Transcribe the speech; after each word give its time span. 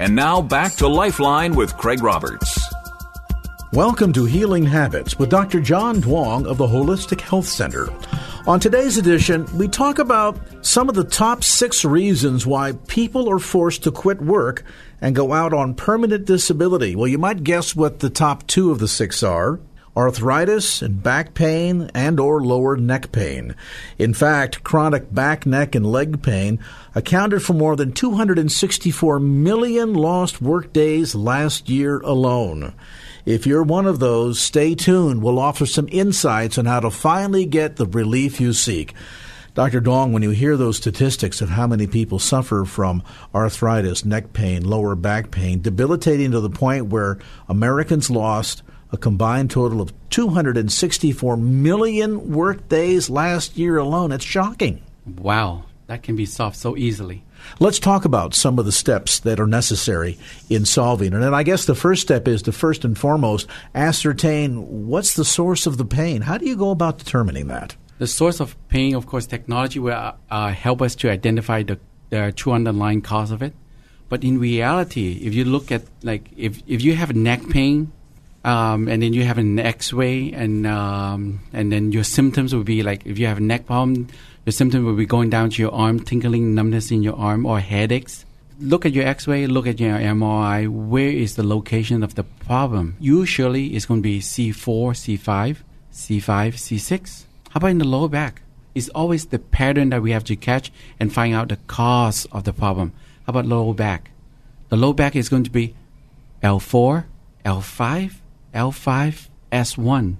And 0.00 0.16
now 0.16 0.40
back 0.40 0.76
to 0.76 0.88
Lifeline 0.88 1.54
with 1.54 1.76
Craig 1.76 2.02
Roberts. 2.02 2.58
Welcome 3.74 4.14
to 4.14 4.24
Healing 4.24 4.64
Habits 4.64 5.18
with 5.18 5.28
Dr. 5.28 5.60
John 5.60 6.00
Duong 6.00 6.46
of 6.46 6.56
the 6.56 6.66
Holistic 6.66 7.20
Health 7.20 7.44
Center. 7.44 7.90
On 8.46 8.58
today's 8.58 8.96
edition, 8.96 9.46
we 9.58 9.68
talk 9.68 9.98
about 9.98 10.40
some 10.62 10.88
of 10.88 10.94
the 10.94 11.04
top 11.04 11.44
six 11.44 11.84
reasons 11.84 12.46
why 12.46 12.72
people 12.88 13.30
are 13.30 13.38
forced 13.38 13.82
to 13.82 13.92
quit 13.92 14.22
work 14.22 14.64
and 15.02 15.14
go 15.14 15.34
out 15.34 15.52
on 15.52 15.74
permanent 15.74 16.24
disability. 16.24 16.96
Well, 16.96 17.06
you 17.06 17.18
might 17.18 17.44
guess 17.44 17.76
what 17.76 17.98
the 17.98 18.08
top 18.08 18.46
two 18.46 18.70
of 18.70 18.78
the 18.78 18.88
six 18.88 19.22
are 19.22 19.60
arthritis 20.00 20.80
and 20.80 21.02
back 21.02 21.34
pain 21.34 21.90
and 21.94 22.18
or 22.18 22.42
lower 22.42 22.74
neck 22.74 23.12
pain. 23.12 23.54
In 23.98 24.14
fact, 24.14 24.64
chronic 24.64 25.12
back, 25.12 25.44
neck 25.44 25.74
and 25.74 25.84
leg 25.84 26.22
pain 26.22 26.58
accounted 26.94 27.42
for 27.42 27.52
more 27.52 27.76
than 27.76 27.92
264 27.92 29.20
million 29.20 29.92
lost 29.92 30.40
work 30.40 30.72
days 30.72 31.14
last 31.14 31.68
year 31.68 32.00
alone. 32.00 32.72
If 33.26 33.46
you're 33.46 33.62
one 33.62 33.86
of 33.86 33.98
those, 33.98 34.40
stay 34.40 34.74
tuned. 34.74 35.22
We'll 35.22 35.38
offer 35.38 35.66
some 35.66 35.88
insights 35.92 36.56
on 36.56 36.64
how 36.64 36.80
to 36.80 36.90
finally 36.90 37.44
get 37.44 37.76
the 37.76 37.86
relief 37.86 38.40
you 38.40 38.54
seek. 38.54 38.94
Dr. 39.52 39.82
Duong, 39.82 40.12
when 40.12 40.22
you 40.22 40.30
hear 40.30 40.56
those 40.56 40.78
statistics 40.78 41.42
of 41.42 41.50
how 41.50 41.66
many 41.66 41.86
people 41.86 42.18
suffer 42.18 42.64
from 42.64 43.02
arthritis, 43.34 44.06
neck 44.06 44.32
pain, 44.32 44.64
lower 44.64 44.94
back 44.94 45.30
pain, 45.30 45.60
debilitating 45.60 46.30
to 46.30 46.40
the 46.40 46.48
point 46.48 46.86
where 46.86 47.18
Americans 47.48 48.08
lost 48.08 48.62
a 48.92 48.96
combined 48.96 49.50
total 49.50 49.80
of 49.80 49.92
264 50.10 51.36
million 51.36 52.32
workdays 52.32 53.08
last 53.08 53.56
year 53.56 53.78
alone. 53.78 54.12
It's 54.12 54.24
shocking. 54.24 54.82
Wow, 55.06 55.64
that 55.86 56.02
can 56.02 56.16
be 56.16 56.26
solved 56.26 56.56
so 56.56 56.76
easily. 56.76 57.24
Let's 57.58 57.78
talk 57.78 58.04
about 58.04 58.34
some 58.34 58.58
of 58.58 58.64
the 58.64 58.72
steps 58.72 59.20
that 59.20 59.40
are 59.40 59.46
necessary 59.46 60.18
in 60.48 60.64
solving 60.64 61.12
it. 61.12 61.22
And 61.22 61.34
I 61.34 61.42
guess 61.42 61.64
the 61.64 61.74
first 61.74 62.02
step 62.02 62.28
is 62.28 62.42
to 62.42 62.52
first 62.52 62.84
and 62.84 62.96
foremost 62.96 63.48
ascertain 63.74 64.86
what's 64.88 65.14
the 65.14 65.24
source 65.24 65.66
of 65.66 65.78
the 65.78 65.84
pain. 65.84 66.22
How 66.22 66.38
do 66.38 66.46
you 66.46 66.56
go 66.56 66.70
about 66.70 66.98
determining 66.98 67.48
that? 67.48 67.76
The 67.98 68.06
source 68.06 68.40
of 68.40 68.56
pain, 68.68 68.94
of 68.94 69.06
course, 69.06 69.26
technology 69.26 69.78
will 69.78 70.14
uh, 70.30 70.48
help 70.52 70.80
us 70.80 70.94
to 70.96 71.10
identify 71.10 71.62
the, 71.62 71.78
the 72.08 72.32
true 72.34 72.52
underlying 72.52 73.02
cause 73.02 73.30
of 73.30 73.42
it. 73.42 73.54
But 74.08 74.24
in 74.24 74.38
reality, 74.38 75.20
if 75.22 75.34
you 75.34 75.44
look 75.44 75.70
at 75.70 75.82
like 76.02 76.30
if 76.36 76.62
if 76.66 76.82
you 76.82 76.96
have 76.96 77.14
neck 77.14 77.48
pain, 77.48 77.92
um, 78.44 78.88
and 78.88 79.02
then 79.02 79.12
you 79.12 79.24
have 79.24 79.38
an 79.38 79.58
X-ray, 79.58 80.32
and 80.32 80.66
um, 80.66 81.40
and 81.52 81.70
then 81.70 81.92
your 81.92 82.04
symptoms 82.04 82.54
will 82.54 82.64
be 82.64 82.82
like 82.82 83.04
if 83.04 83.18
you 83.18 83.26
have 83.26 83.38
a 83.38 83.42
neck 83.42 83.66
problem, 83.66 84.08
your 84.46 84.52
symptoms 84.52 84.84
will 84.84 84.96
be 84.96 85.06
going 85.06 85.28
down 85.28 85.50
to 85.50 85.62
your 85.62 85.72
arm, 85.72 86.00
tingling, 86.00 86.54
numbness 86.54 86.90
in 86.90 87.02
your 87.02 87.16
arm, 87.16 87.44
or 87.44 87.60
headaches. 87.60 88.24
Look 88.58 88.84
at 88.84 88.92
your 88.92 89.06
X-ray, 89.06 89.46
look 89.46 89.66
at 89.66 89.80
your 89.80 89.98
MRI. 89.98 90.68
Where 90.68 91.10
is 91.10 91.36
the 91.36 91.42
location 91.42 92.02
of 92.02 92.14
the 92.14 92.24
problem? 92.24 92.96
Usually, 93.00 93.68
it's 93.68 93.86
going 93.86 94.00
to 94.00 94.02
be 94.02 94.20
C4, 94.20 94.92
C5, 94.92 95.58
C5, 95.92 96.54
C6. 96.54 97.24
How 97.50 97.58
about 97.58 97.70
in 97.70 97.78
the 97.78 97.86
lower 97.86 98.08
back? 98.08 98.42
It's 98.74 98.88
always 98.90 99.26
the 99.26 99.38
pattern 99.38 99.90
that 99.90 100.02
we 100.02 100.12
have 100.12 100.24
to 100.24 100.36
catch 100.36 100.70
and 100.98 101.12
find 101.12 101.34
out 101.34 101.48
the 101.48 101.58
cause 101.66 102.26
of 102.32 102.44
the 102.44 102.52
problem. 102.52 102.92
How 103.26 103.30
about 103.30 103.46
lower 103.46 103.74
back? 103.74 104.10
The 104.68 104.76
lower 104.76 104.94
back 104.94 105.16
is 105.16 105.28
going 105.28 105.44
to 105.44 105.50
be 105.50 105.74
L4, 106.42 107.04
L5, 107.44 108.19
L5, 108.54 109.28
S1. 109.52 110.16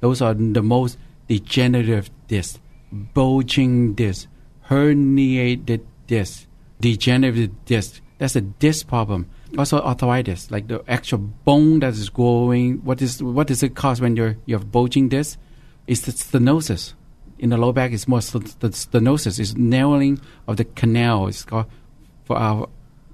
Those 0.00 0.20
are 0.22 0.34
the 0.34 0.62
most 0.62 0.98
degenerative 1.28 2.10
discs, 2.28 2.60
bulging 2.90 3.94
disc, 3.94 4.28
herniated 4.68 5.84
disc, 6.06 6.46
degenerative 6.80 7.64
disc. 7.64 8.00
That's 8.18 8.36
a 8.36 8.40
disc 8.40 8.86
problem. 8.86 9.28
Also 9.58 9.80
arthritis, 9.80 10.50
like 10.50 10.68
the 10.68 10.82
actual 10.88 11.18
bone 11.18 11.80
that 11.80 11.92
is 11.92 12.08
growing. 12.08 12.78
What 12.84 13.02
is 13.02 13.22
what 13.22 13.46
does 13.46 13.62
it 13.62 13.74
cause 13.74 14.00
when 14.00 14.16
you're 14.16 14.36
you 14.46 14.54
have 14.54 14.72
bulging 14.72 15.08
disc? 15.08 15.38
It's 15.86 16.02
the 16.02 16.12
stenosis. 16.12 16.94
In 17.38 17.50
the 17.50 17.56
low 17.56 17.72
back, 17.72 17.92
it's 17.92 18.06
more 18.06 18.20
stenosis. 18.20 19.38
It's 19.40 19.56
narrowing 19.56 20.20
of 20.46 20.56
the 20.56 20.64
canal. 20.64 21.26
It's 21.26 21.44
called 21.44 21.66
for 22.24 22.36
our 22.36 22.68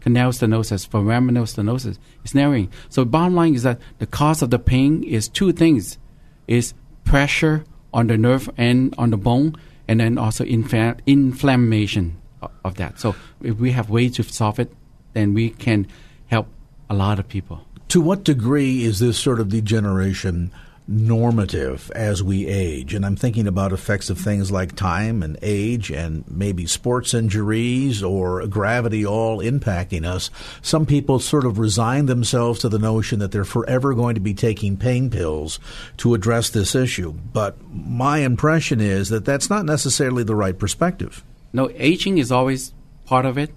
canal 0.09 0.33
stenosis, 0.33 0.89
foraminal 0.89 1.45
stenosis. 1.45 1.99
It's 2.25 2.35
narrowing. 2.35 2.73
So 2.89 3.05
bottom 3.05 3.35
line 3.35 3.55
is 3.55 3.63
that 3.65 3.79
the 3.99 4.07
cause 4.07 4.41
of 4.41 4.49
the 4.49 4.59
pain 4.59 5.05
is 5.05 5.29
two 5.29 5.53
things: 5.53 5.99
is 6.47 6.73
pressure 7.05 7.65
on 7.93 8.07
the 8.07 8.17
nerve 8.17 8.49
and 8.57 8.95
on 8.97 9.11
the 9.11 9.19
bone, 9.19 9.55
and 9.87 10.01
then 10.01 10.17
also 10.17 10.45
infl- 10.45 10.99
inflammation 11.05 12.17
of 12.65 12.77
that. 12.77 12.99
So 12.99 13.15
if 13.43 13.59
we 13.59 13.73
have 13.73 13.91
ways 13.91 14.17
to 14.17 14.23
solve 14.23 14.59
it, 14.59 14.73
then 15.13 15.35
we 15.35 15.51
can 15.51 15.87
help 16.29 16.49
a 16.89 16.95
lot 16.95 17.19
of 17.19 17.29
people. 17.29 17.61
To 17.89 18.01
what 18.01 18.25
degree 18.25 18.85
is 18.85 19.01
this 19.01 19.19
sort 19.19 19.41
of 19.41 19.51
degeneration 19.51 20.53
normative 20.89 21.93
as 21.95 22.23
we 22.23 22.47
age? 22.47 22.95
And 22.95 23.05
I'm 23.05 23.15
thinking 23.15 23.47
about 23.47 23.73
effects 23.73 24.09
of 24.09 24.19
things 24.19 24.51
like 24.51 24.75
time 24.75 25.23
and 25.23 25.39
age 25.43 25.91
and 25.91 26.25
maybe 26.29 26.67
sports 26.67 27.13
injuries 27.13 28.03
or 28.03 28.47
gravity 28.47 29.05
all 29.05 29.39
impacting 29.39 30.05
us. 30.05 30.31
Some 30.63 30.87
people 30.87 31.21
sort 31.21 31.45
of 31.45 31.59
resign 31.59 32.07
themselves 32.07 32.61
to 32.61 32.69
the 32.69 32.79
notion 32.79 33.19
that 33.19 33.31
they're 33.31 33.45
forever 33.45 33.95
going 33.95 34.15
to 34.15 34.21
be 34.21 34.35
taking 34.35 34.79
pain 34.79 35.11
pills 35.11 35.61
to 35.99 36.15
address 36.15 36.49
this 36.51 36.75
issue. 36.75 37.13
But 37.13 37.57
my 37.71 38.19
impression 38.19 38.81
is 38.81 39.11
that 39.11 39.27
that's 39.27 39.51
not 39.51 39.67
necessarily 39.67 40.25
the 40.25 40.35
right 40.35 40.59
perspective. 40.59 41.23
No, 41.53 41.71
aging 41.75 42.19
is 42.19 42.33
always 42.33 42.73
part 43.05 43.27
of 43.27 43.37
it. 43.39 43.51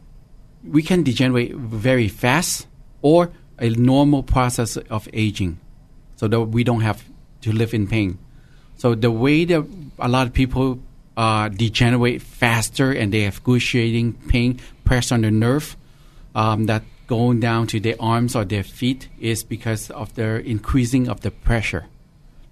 We 0.64 0.84
can 0.84 1.04
degenerate 1.04 1.56
very 1.56 2.08
fast 2.08 2.68
or 3.02 3.32
a 3.58 3.70
normal 3.70 4.24
process 4.24 4.76
of 4.76 5.08
aging 5.14 5.60
so 6.16 6.28
that 6.28 6.42
we 6.42 6.64
don't 6.64 6.82
have 6.82 7.04
to 7.42 7.52
live 7.52 7.74
in 7.74 7.88
pain. 7.88 8.18
So 8.78 8.96
the 8.96 9.12
way 9.12 9.46
that 9.46 9.66
a 10.00 10.10
lot 10.10 10.28
of 10.28 10.34
people 10.34 10.80
uh, 11.16 11.50
degenerate 11.50 12.22
faster 12.22 12.92
and 12.92 13.14
they 13.14 13.22
have 13.22 13.34
excruciating 13.34 14.14
pain, 14.28 14.60
pressure 14.86 15.16
on 15.16 15.22
the 15.22 15.32
nerve, 15.32 15.78
um, 16.34 16.66
that 16.66 16.84
going 17.08 17.40
down 17.40 17.68
to 17.68 17.80
their 17.80 17.96
arms 18.00 18.36
or 18.36 18.46
their 18.46 18.64
feet 18.64 19.10
is 19.20 19.44
because 19.44 19.92
of 19.92 20.16
the 20.16 20.40
increasing 20.48 21.10
of 21.10 21.22
the 21.22 21.32
pressure, 21.32 21.86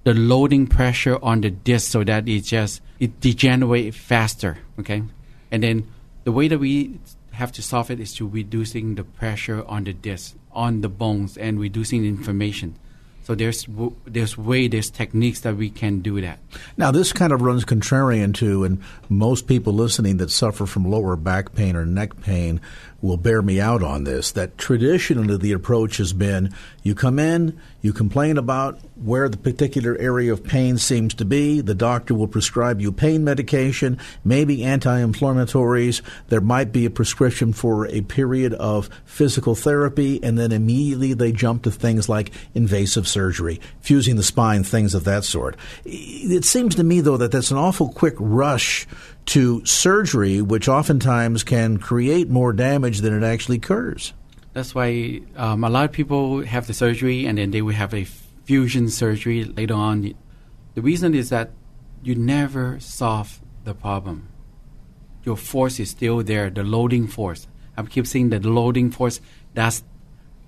the 0.04 0.14
loading 0.14 0.68
pressure 0.68 1.18
on 1.24 1.42
the 1.42 1.50
disc, 1.50 1.90
so 1.90 2.04
that 2.04 2.28
it 2.28 2.42
just 2.42 2.82
it 3.00 3.20
degenerate 3.22 3.96
faster. 3.96 4.58
Okay, 4.78 5.02
and 5.50 5.64
then 5.64 5.88
the 6.26 6.32
way 6.32 6.48
that 6.48 6.60
we 6.60 7.00
have 7.32 7.52
to 7.54 7.62
solve 7.62 7.90
it 7.90 8.00
is 8.00 8.14
to 8.16 8.28
reducing 8.28 8.96
the 8.96 9.04
pressure 9.04 9.64
on 9.66 9.86
the 9.86 9.94
disc, 9.94 10.36
on 10.52 10.82
the 10.82 10.90
bones, 10.90 11.38
and 11.38 11.60
reducing 11.60 12.04
inflammation. 12.06 12.76
So 13.30 13.36
there's 13.36 13.68
there's 14.08 14.40
way 14.40 14.68
there's 14.68 14.90
techniques 14.90 15.42
that 15.42 15.56
we 15.56 15.70
can 15.70 16.00
do 16.00 16.20
that. 16.20 16.40
Now 16.78 16.90
this 16.90 17.14
kind 17.14 17.32
of 17.32 17.44
runs 17.44 17.64
contrarian 17.64 18.34
to, 18.38 18.64
and 18.64 18.82
most 19.08 19.46
people 19.46 19.72
listening 19.72 20.18
that 20.18 20.32
suffer 20.32 20.66
from 20.66 20.90
lower 20.90 21.16
back 21.16 21.54
pain 21.54 21.76
or 21.76 21.86
neck 21.86 22.22
pain 22.22 22.60
will 23.02 23.18
bear 23.18 23.42
me 23.42 23.60
out 23.60 23.84
on 23.84 24.04
this. 24.04 24.32
That 24.32 24.58
traditionally 24.58 25.38
the 25.38 25.52
approach 25.54 25.98
has 25.98 26.14
been: 26.14 26.54
you 26.84 26.96
come 26.96 27.20
in, 27.20 27.60
you 27.82 27.94
complain 27.94 28.38
about 28.38 28.80
where 28.96 29.30
the 29.30 29.38
particular 29.38 29.98
area 29.98 30.34
of 30.34 30.44
pain 30.44 30.78
seems 30.78 31.14
to 31.16 31.26
be. 31.26 31.62
The 31.62 31.76
doctor 31.76 32.14
will 32.14 32.28
prescribe 32.28 32.82
you 32.82 32.92
pain 32.92 33.24
medication, 33.24 33.98
maybe 34.26 34.64
anti-inflammatories. 34.64 36.02
There 36.28 36.42
might 36.42 36.72
be 36.72 36.86
a 36.86 36.90
prescription 36.90 37.54
for 37.54 37.88
a 37.88 38.02
period 38.02 38.54
of 38.54 38.90
physical 39.06 39.56
therapy, 39.56 40.22
and 40.22 40.38
then 40.38 40.52
immediately 40.52 41.14
they 41.14 41.32
jump 41.32 41.64
to 41.64 41.72
things 41.72 42.10
like 42.10 42.32
invasive 42.54 43.08
surgery, 43.08 43.62
fusing 43.80 44.18
the 44.18 44.24
spine, 44.24 44.64
things 44.64 44.94
of 44.94 45.06
that 45.06 45.24
sort. 45.24 45.56
It 45.86 46.44
seems 46.44 46.76
to 46.76 46.84
me, 46.84 47.00
though, 47.00 47.18
that 47.18 47.32
that's 47.32 47.52
an 47.52 47.58
awful 47.58 47.90
quick 47.94 48.16
rush 48.20 48.86
to 49.30 49.64
surgery, 49.66 50.42
which 50.42 50.68
oftentimes 50.68 51.44
can 51.44 51.78
create 51.78 52.30
more 52.30 52.52
damage 52.54 53.02
than 53.02 53.14
it 53.14 53.24
actually 53.24 53.60
cures. 53.60 54.14
That's 54.54 54.74
why 54.74 55.22
um, 55.36 55.64
a 55.64 55.70
lot 55.70 55.86
of 55.86 55.92
people 55.92 56.42
have 56.44 56.66
the 56.66 56.74
surgery 56.74 57.26
and 57.28 57.38
then 57.38 57.52
they 57.52 57.62
will 57.62 57.76
have 57.76 57.94
a 57.94 58.06
fusion 58.46 58.90
surgery 58.90 59.44
later 59.44 59.76
on. 59.76 60.14
The 60.74 60.82
reason 60.82 61.14
is 61.14 61.30
that 61.30 61.52
you 62.02 62.16
never 62.16 62.80
solve 62.80 63.40
the 63.66 63.74
problem. 63.74 64.30
your 65.24 65.38
force 65.38 65.80
is 65.80 65.90
still 65.92 66.24
there, 66.24 66.50
the 66.50 66.64
loading 66.64 67.08
force. 67.08 67.48
I 67.78 67.84
keep 67.84 68.08
saying 68.08 68.30
that 68.30 68.42
the 68.42 68.50
loading 68.50 68.90
force 68.92 69.22
that's 69.54 69.84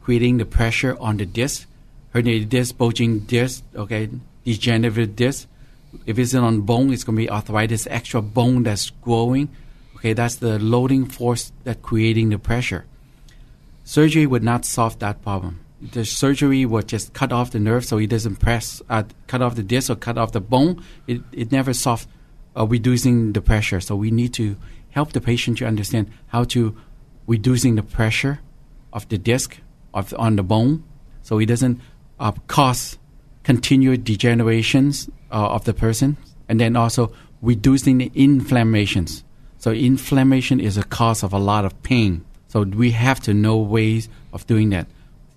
creating 0.02 0.38
the 0.38 0.46
pressure 0.46 0.98
on 1.00 1.18
the 1.18 1.26
disc, 1.26 1.68
herniated 2.16 2.50
disc, 2.50 2.78
bulging 2.78 3.20
disc, 3.20 3.64
okay, 3.76 4.10
degenerative 4.44 5.16
disc. 5.16 5.48
If 6.06 6.18
it's 6.18 6.34
on 6.34 6.62
bone, 6.62 6.92
it's 6.94 7.04
going 7.04 7.18
to 7.18 7.22
be 7.24 7.30
arthritis, 7.30 7.88
extra 7.88 8.22
bone 8.22 8.64
that's 8.64 8.90
growing. 8.90 9.50
Okay, 9.96 10.14
that's 10.14 10.36
the 10.36 10.58
loading 10.60 11.06
force 11.06 11.52
that 11.64 11.82
creating 11.82 12.30
the 12.30 12.40
pressure. 12.40 12.86
Surgery 13.84 14.26
would 14.26 14.44
not 14.44 14.66
solve 14.66 15.00
that 15.00 15.22
problem. 15.22 15.60
The 15.82 16.06
surgery 16.06 16.66
would 16.66 16.88
just 16.88 17.14
cut 17.14 17.32
off 17.32 17.52
the 17.52 17.60
nerve 17.60 17.86
so 17.86 17.98
it 17.98 18.08
doesn't 18.08 18.38
press, 18.38 18.82
uh, 18.90 19.04
cut 19.28 19.42
off 19.42 19.56
the 19.56 19.64
disc 19.64 19.90
or 19.90 19.96
cut 19.96 20.18
off 20.18 20.32
the 20.32 20.42
bone. 20.42 20.84
It, 21.08 21.22
it 21.32 21.52
never 21.52 21.74
solves 21.74 22.08
uh, 22.56 22.66
reducing 22.68 23.34
the 23.34 23.42
pressure. 23.42 23.80
So 23.80 23.96
we 23.96 24.12
need 24.12 24.34
to 24.36 24.56
help 24.92 25.14
the 25.14 25.22
patient 25.22 25.58
to 25.60 25.66
understand 25.66 26.12
how 26.28 26.44
to 26.46 26.76
reducing 27.28 27.76
the 27.76 27.84
pressure 27.84 28.40
of 28.94 29.08
the 29.10 29.18
disc 29.18 29.60
of 29.94 30.14
on 30.18 30.36
the 30.36 30.44
bone, 30.44 30.84
so 31.22 31.40
it 31.40 31.46
doesn't 31.48 31.80
uh, 32.20 32.32
cause 32.48 32.98
continued 33.44 34.04
degenerations 34.06 35.10
uh, 35.32 35.50
of 35.50 35.66
the 35.66 35.74
person, 35.74 36.18
and 36.48 36.60
then 36.60 36.76
also 36.76 37.12
reducing 37.42 37.98
the 37.98 38.12
inflammations. 38.14 39.24
So 39.58 39.72
inflammation 39.72 40.60
is 40.60 40.78
a 40.78 40.84
cause 40.84 41.24
of 41.24 41.34
a 41.34 41.38
lot 41.38 41.66
of 41.66 41.82
pain. 41.84 42.26
So 42.48 42.64
we 42.64 42.92
have 42.92 43.20
to 43.22 43.34
know 43.34 43.58
ways 43.58 44.10
of 44.34 44.46
doing 44.48 44.72
that. 44.72 44.88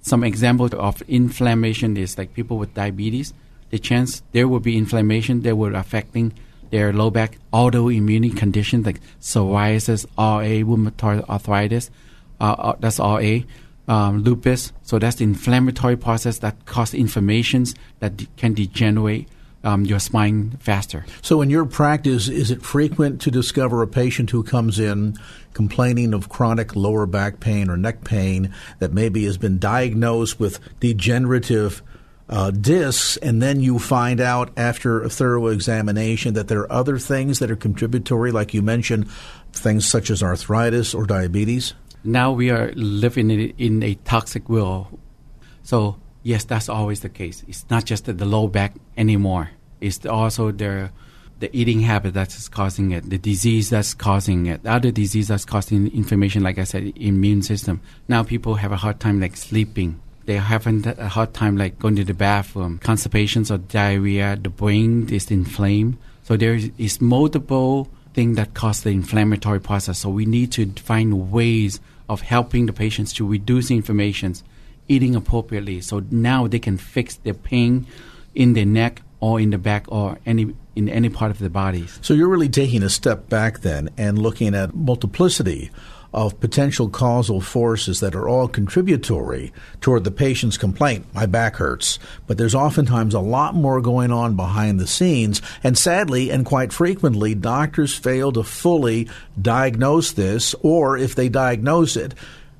Some 0.02 0.24
examples 0.24 0.74
of 0.74 1.02
inflammation 1.02 1.96
is 1.96 2.18
like 2.18 2.34
people 2.34 2.58
with 2.58 2.74
diabetes. 2.74 3.32
The 3.70 3.78
chance 3.78 4.22
there 4.32 4.48
will 4.48 4.60
be 4.60 4.76
inflammation 4.76 5.42
that 5.42 5.56
will 5.56 5.74
affecting 5.76 6.32
their 6.70 6.92
low 6.92 7.10
back 7.10 7.38
autoimmune 7.52 8.36
conditions 8.36 8.84
like 8.84 9.00
psoriasis, 9.20 10.06
RA, 10.18 10.40
rheumatoid 10.40 11.28
arthritis. 11.28 11.90
Uh, 12.40 12.52
uh, 12.58 12.76
that's 12.80 12.98
RA 12.98 13.38
um, 13.88 14.22
lupus. 14.22 14.72
So 14.82 14.98
that's 14.98 15.16
the 15.16 15.24
inflammatory 15.24 15.96
process 15.96 16.38
that 16.38 16.66
causes 16.66 16.94
inflammations 16.94 17.74
that 18.00 18.16
de- 18.16 18.26
can 18.36 18.54
degenerate 18.54 19.28
um, 19.64 19.84
your 19.84 19.98
spine 19.98 20.56
faster. 20.60 21.04
So, 21.22 21.42
in 21.42 21.50
your 21.50 21.64
practice, 21.64 22.28
is 22.28 22.50
it 22.50 22.62
frequent 22.62 23.20
to 23.22 23.30
discover 23.30 23.82
a 23.82 23.86
patient 23.86 24.30
who 24.30 24.42
comes 24.42 24.78
in 24.78 25.16
complaining 25.52 26.14
of 26.14 26.28
chronic 26.28 26.76
lower 26.76 27.06
back 27.06 27.40
pain 27.40 27.70
or 27.70 27.76
neck 27.76 28.04
pain 28.04 28.54
that 28.78 28.92
maybe 28.92 29.24
has 29.24 29.38
been 29.38 29.58
diagnosed 29.58 30.38
with 30.38 30.60
degenerative? 30.80 31.82
Uh, 32.26 32.50
discs, 32.50 33.18
and 33.18 33.42
then 33.42 33.60
you 33.60 33.78
find 33.78 34.18
out 34.18 34.50
after 34.56 35.02
a 35.02 35.10
thorough 35.10 35.48
examination 35.48 36.32
that 36.32 36.48
there 36.48 36.60
are 36.60 36.72
other 36.72 36.98
things 36.98 37.38
that 37.38 37.50
are 37.50 37.56
contributory, 37.56 38.32
like 38.32 38.54
you 38.54 38.62
mentioned, 38.62 39.06
things 39.52 39.86
such 39.86 40.08
as 40.08 40.22
arthritis 40.22 40.94
or 40.94 41.04
diabetes? 41.04 41.74
now 42.04 42.30
we 42.30 42.50
are 42.50 42.70
living 42.76 43.30
in, 43.30 43.40
in 43.58 43.82
a 43.82 43.94
toxic 43.94 44.48
world. 44.48 44.86
So 45.62 45.96
yes, 46.22 46.44
that's 46.44 46.68
always 46.68 47.00
the 47.00 47.08
case. 47.08 47.42
It's 47.48 47.64
not 47.70 47.84
just 47.84 48.04
the 48.04 48.24
low 48.24 48.46
back 48.46 48.74
anymore. 48.96 49.50
It's 49.84 50.06
also 50.06 50.50
the 50.50 50.90
the 51.40 51.54
eating 51.54 51.80
habit 51.80 52.14
that's 52.14 52.48
causing 52.48 52.92
it, 52.92 53.10
the 53.10 53.18
disease 53.18 53.68
that's 53.68 53.92
causing 53.92 54.46
it, 54.46 54.64
other 54.64 54.90
disease 54.90 55.28
that's 55.28 55.44
causing 55.44 55.88
inflammation. 55.92 56.42
Like 56.42 56.58
I 56.58 56.64
said, 56.64 56.92
immune 56.96 57.42
system. 57.42 57.80
Now 58.08 58.22
people 58.22 58.54
have 58.54 58.72
a 58.72 58.76
hard 58.76 58.98
time 59.00 59.20
like 59.20 59.36
sleeping. 59.36 60.00
They 60.26 60.36
have 60.36 60.66
a 60.66 61.08
hard 61.08 61.34
time 61.34 61.58
like 61.58 61.78
going 61.78 61.96
to 61.96 62.04
the 62.04 62.14
bathroom. 62.14 62.78
Constipations 62.78 63.50
or 63.50 63.58
diarrhea. 63.58 64.38
The 64.40 64.48
brain 64.48 65.12
is 65.12 65.30
inflamed. 65.30 65.98
So 66.22 66.36
there 66.36 66.58
is 66.78 67.00
multiple 67.02 67.90
things 68.14 68.36
that 68.36 68.54
cause 68.54 68.82
the 68.82 68.90
inflammatory 68.90 69.60
process. 69.60 69.98
So 69.98 70.08
we 70.08 70.24
need 70.24 70.52
to 70.52 70.70
find 70.80 71.30
ways 71.30 71.80
of 72.08 72.22
helping 72.22 72.66
the 72.66 72.72
patients 72.72 73.12
to 73.14 73.26
reduce 73.26 73.70
inflammations, 73.70 74.44
eating 74.88 75.14
appropriately, 75.14 75.80
so 75.80 76.02
now 76.10 76.46
they 76.46 76.58
can 76.58 76.78
fix 76.78 77.16
their 77.16 77.34
pain 77.34 77.86
in 78.34 78.52
the 78.54 78.64
neck 78.64 79.02
or 79.20 79.40
in 79.40 79.50
the 79.50 79.58
back 79.58 79.84
or 79.88 80.18
any 80.26 80.54
in 80.76 80.88
any 80.88 81.08
part 81.08 81.30
of 81.30 81.38
the 81.38 81.50
body. 81.50 81.86
So 82.00 82.14
you're 82.14 82.28
really 82.28 82.48
taking 82.48 82.82
a 82.82 82.90
step 82.90 83.28
back 83.28 83.60
then 83.60 83.90
and 83.96 84.18
looking 84.18 84.54
at 84.54 84.74
multiplicity 84.74 85.70
of 86.14 86.38
potential 86.38 86.88
causal 86.88 87.40
forces 87.40 87.98
that 87.98 88.14
are 88.14 88.28
all 88.28 88.46
contributory 88.46 89.52
toward 89.80 90.04
the 90.04 90.12
patient's 90.12 90.56
complaint. 90.56 91.04
My 91.12 91.26
back 91.26 91.56
hurts. 91.56 91.98
But 92.28 92.38
there's 92.38 92.54
oftentimes 92.54 93.14
a 93.14 93.20
lot 93.20 93.56
more 93.56 93.80
going 93.80 94.12
on 94.12 94.36
behind 94.36 94.78
the 94.78 94.86
scenes. 94.86 95.42
And 95.64 95.76
sadly, 95.76 96.30
and 96.30 96.46
quite 96.46 96.72
frequently, 96.72 97.34
doctors 97.34 97.96
fail 97.96 98.30
to 98.32 98.44
fully 98.44 99.08
diagnose 99.40 100.12
this, 100.12 100.54
or 100.62 100.96
if 100.96 101.16
they 101.16 101.28
diagnose 101.28 101.96
it, 101.96 102.14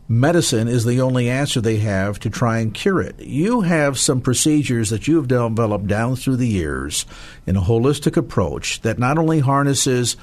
medicine 0.08 0.68
is 0.68 0.84
the 0.84 1.00
only 1.00 1.28
answer 1.28 1.60
they 1.60 1.78
have 1.78 2.18
to 2.20 2.30
try 2.30 2.58
and 2.58 2.74
cure 2.74 3.00
it. 3.00 3.20
You 3.20 3.62
have 3.62 3.98
some 3.98 4.20
procedures 4.20 4.90
that 4.90 5.08
you 5.08 5.16
have 5.16 5.28
developed 5.28 5.86
down 5.86 6.16
through 6.16 6.36
the 6.36 6.48
years 6.48 7.06
in 7.46 7.56
a 7.56 7.62
holistic 7.62 8.16
approach 8.16 8.82
that 8.82 8.98
not 8.98 9.18
only 9.18 9.40
harnesses 9.40 10.16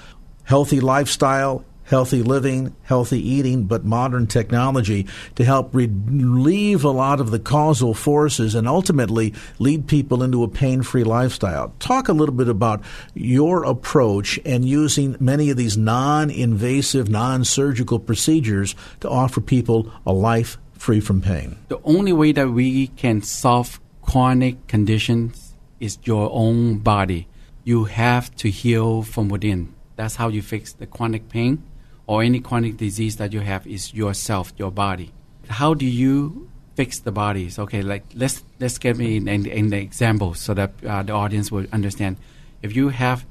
healthy 0.43 0.79
lifestyle, 0.79 1.65
healthy 1.91 2.23
living, 2.23 2.73
healthy 2.83 3.19
eating, 3.19 3.65
but 3.65 3.83
modern 3.83 4.25
technology 4.25 5.05
to 5.35 5.43
help 5.43 5.75
relieve 5.75 6.85
a 6.85 6.89
lot 6.89 7.19
of 7.19 7.31
the 7.31 7.37
causal 7.37 7.93
forces 7.93 8.55
and 8.55 8.65
ultimately 8.65 9.33
lead 9.59 9.85
people 9.87 10.23
into 10.23 10.41
a 10.41 10.47
pain 10.47 10.81
free 10.83 11.03
lifestyle. 11.03 11.73
Talk 11.79 12.07
a 12.07 12.13
little 12.13 12.33
bit 12.33 12.47
about 12.47 12.81
your 13.13 13.65
approach 13.65 14.39
and 14.45 14.63
using 14.63 15.17
many 15.19 15.49
of 15.49 15.57
these 15.57 15.75
non 15.75 16.29
invasive, 16.31 17.09
non 17.09 17.43
surgical 17.43 17.99
procedures 17.99 18.73
to 19.01 19.09
offer 19.09 19.41
people 19.41 19.91
a 20.05 20.13
life 20.13 20.57
free 20.71 21.01
from 21.01 21.21
pain. 21.21 21.57
The 21.67 21.81
only 21.83 22.13
way 22.13 22.31
that 22.31 22.51
we 22.51 22.87
can 22.87 23.21
solve 23.21 23.81
chronic 24.01 24.65
conditions 24.67 25.55
is 25.81 25.97
your 26.05 26.29
own 26.31 26.77
body. 26.77 27.27
You 27.65 27.83
have 27.83 28.33
to 28.37 28.49
heal 28.49 29.01
from 29.01 29.27
within. 29.27 29.75
That's 29.97 30.15
how 30.15 30.29
you 30.29 30.41
fix 30.41 30.71
the 30.71 30.87
chronic 30.87 31.27
pain 31.27 31.61
or 32.07 32.23
any 32.23 32.39
chronic 32.39 32.77
disease 32.77 33.17
that 33.17 33.33
you 33.33 33.39
have 33.41 33.65
is 33.67 33.93
yourself, 33.93 34.53
your 34.57 34.71
body. 34.71 35.11
How 35.47 35.73
do 35.73 35.85
you 35.85 36.49
fix 36.75 36.99
the 36.99 37.11
bodies? 37.11 37.59
Okay, 37.59 37.81
like 37.81 38.03
let's 38.15 38.43
let's 38.59 38.77
get 38.77 38.97
me 38.97 39.17
in, 39.17 39.27
in, 39.27 39.45
in 39.45 39.69
the 39.69 39.77
example 39.77 40.33
so 40.33 40.53
that 40.53 40.71
uh, 40.87 41.03
the 41.03 41.13
audience 41.13 41.51
will 41.51 41.67
understand. 41.71 42.17
If 42.61 42.75
you 42.75 42.89
have 42.89 43.25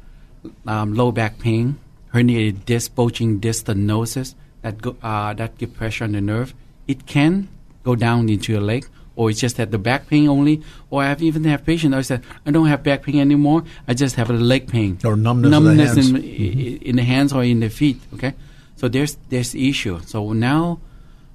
um, 0.67 0.95
low 0.95 1.13
back 1.13 1.39
pain, 1.39 1.79
herniated 2.15 2.65
disc, 2.65 2.95
bulging 2.95 3.39
disc 3.39 3.67
stenosis 3.67 4.35
that 4.63 4.81
go, 4.83 4.97
uh, 5.03 5.33
that 5.35 5.59
give 5.59 5.75
pressure 5.75 6.05
on 6.05 6.13
the 6.13 6.21
nerve, 6.21 6.55
it 6.87 7.07
can 7.07 7.49
go 7.85 7.95
down 7.95 8.29
into 8.29 8.53
your 8.53 8.61
leg, 8.61 8.87
or 9.17 9.31
it's 9.31 9.41
just 9.41 9.57
that 9.57 9.71
the 9.71 9.79
back 9.79 10.09
pain 10.09 10.29
only. 10.29 10.63
Or 10.91 11.03
I've 11.03 11.23
even 11.23 11.45
have 11.45 11.65
patients 11.65 11.95
I 11.95 12.03
said 12.03 12.25
I 12.45 12.51
don't 12.51 12.67
have 12.67 12.83
back 12.83 13.03
pain 13.03 13.21
anymore. 13.21 13.65
I 13.87 13.95
just 13.95 14.17
have 14.17 14.31
a 14.31 14.35
leg 14.35 14.69
pain 14.69 14.99
or 15.05 15.17
numbness, 15.17 15.51
numbness 15.51 15.97
in, 15.97 16.17
mm-hmm. 16.17 16.83
in 16.83 16.97
the 16.97 17.03
hands 17.03 17.33
or 17.33 17.45
in 17.45 17.61
the 17.61 17.71
feet. 17.71 18.01
Okay, 18.15 18.35
so 18.81 18.89
there's 18.89 19.19
there's 19.29 19.55
issue. 19.55 20.01
So 20.07 20.33
now, 20.33 20.81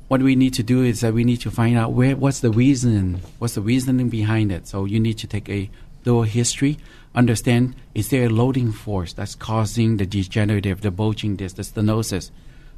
what 0.08 0.24
we 0.24 0.36
need 0.36 0.56
to 0.56 0.64
do 0.64 0.82
is 0.82 1.02
that 1.02 1.14
we 1.14 1.24
need 1.24 1.42
to 1.42 1.52
find 1.52 1.78
out 1.78 1.92
where 1.92 2.16
what's 2.16 2.40
the 2.40 2.50
reason, 2.50 3.22
what's 3.38 3.54
the 3.54 3.62
reasoning 3.62 4.10
behind 4.10 4.52
it. 4.52 4.66
So 4.66 4.86
you 4.86 5.00
need 5.00 5.20
to 5.20 5.28
take 5.28 5.48
a 5.48 5.70
thorough 6.04 6.24
history, 6.24 6.80
understand 7.14 7.76
is 7.94 8.10
there 8.10 8.26
a 8.26 8.30
loading 8.30 8.72
force 8.72 9.14
that's 9.14 9.36
causing 9.36 9.98
the 9.98 10.08
degenerative, 10.08 10.82
the 10.82 10.90
bulging 10.90 11.36
disc, 11.36 11.58
the 11.58 11.62
stenosis 11.62 12.32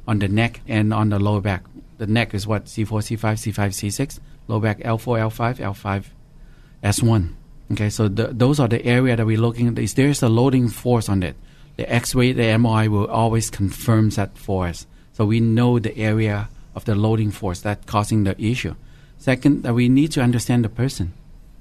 on 0.06 0.18
the 0.18 0.28
neck 0.28 0.60
and 0.68 0.92
on 0.92 1.08
the 1.08 1.18
lower 1.18 1.40
back. 1.40 1.64
The 1.96 2.06
neck 2.06 2.34
is 2.34 2.46
what 2.46 2.66
C4, 2.66 2.86
C5, 2.86 3.52
C5, 3.52 3.68
C6. 3.70 4.20
Lower 4.48 4.60
back 4.60 4.80
L4, 4.80 5.30
L5, 5.30 5.56
L5, 5.56 6.04
S1. 6.84 7.32
Okay, 7.72 7.88
so 7.88 8.06
the, 8.08 8.26
those 8.26 8.60
are 8.60 8.68
the 8.68 8.84
area 8.84 9.16
that 9.16 9.24
we're 9.24 9.40
looking 9.40 9.68
at. 9.68 9.78
Is 9.78 9.94
there 9.94 10.12
a 10.20 10.28
loading 10.28 10.68
force 10.68 11.08
on 11.08 11.22
it? 11.22 11.36
The 11.78 11.90
X-ray, 11.90 12.32
the 12.32 12.42
MRI 12.42 12.88
will 12.88 13.06
always 13.06 13.50
confirm 13.50 14.10
that 14.10 14.36
for 14.36 14.66
us. 14.66 14.86
So 15.12 15.24
we 15.24 15.38
know 15.38 15.78
the 15.78 15.96
area 15.96 16.48
of 16.74 16.84
the 16.84 16.96
loading 16.96 17.30
force 17.30 17.60
that's 17.60 17.86
causing 17.86 18.24
the 18.24 18.40
issue. 18.42 18.74
Second, 19.16 19.62
that 19.62 19.74
we 19.74 19.88
need 19.88 20.10
to 20.12 20.20
understand 20.20 20.64
the 20.64 20.68
person. 20.68 21.14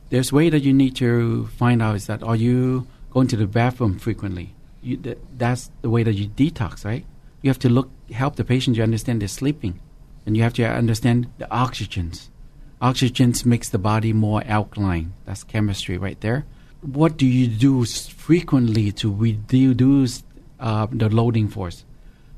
There's 0.09 0.33
way 0.33 0.49
that 0.49 0.63
you 0.63 0.73
need 0.73 0.95
to 0.95 1.47
find 1.47 1.83
out 1.83 1.95
is 1.95 2.07
that 2.07 2.23
are 2.23 2.35
you 2.35 2.87
going 3.11 3.27
to 3.27 3.37
the 3.37 3.45
bathroom 3.45 3.99
frequently? 3.99 4.55
You, 4.81 4.97
th- 4.97 5.19
that's 5.37 5.69
the 5.81 5.89
way 5.89 6.01
that 6.01 6.13
you 6.13 6.29
detox, 6.29 6.83
right? 6.83 7.05
You 7.43 7.51
have 7.51 7.59
to 7.59 7.69
look 7.69 7.91
help 8.11 8.37
the 8.37 8.43
patient 8.43 8.75
to 8.77 8.83
understand 8.83 9.21
they're 9.21 9.27
sleeping, 9.27 9.79
and 10.25 10.35
you 10.35 10.41
have 10.41 10.53
to 10.53 10.65
understand 10.65 11.29
the 11.37 11.45
oxygens. 11.45 12.29
Oxygens 12.81 13.45
makes 13.45 13.69
the 13.69 13.77
body 13.77 14.13
more 14.13 14.43
alkaline. 14.45 15.13
That's 15.25 15.43
chemistry 15.43 15.97
right 15.97 16.19
there 16.21 16.45
what 16.91 17.17
do 17.17 17.25
you 17.25 17.47
do 17.47 17.83
frequently 17.85 18.91
to 18.93 19.13
reduce 19.13 20.23
uh, 20.59 20.87
the 20.91 21.09
loading 21.09 21.49
force? 21.49 21.83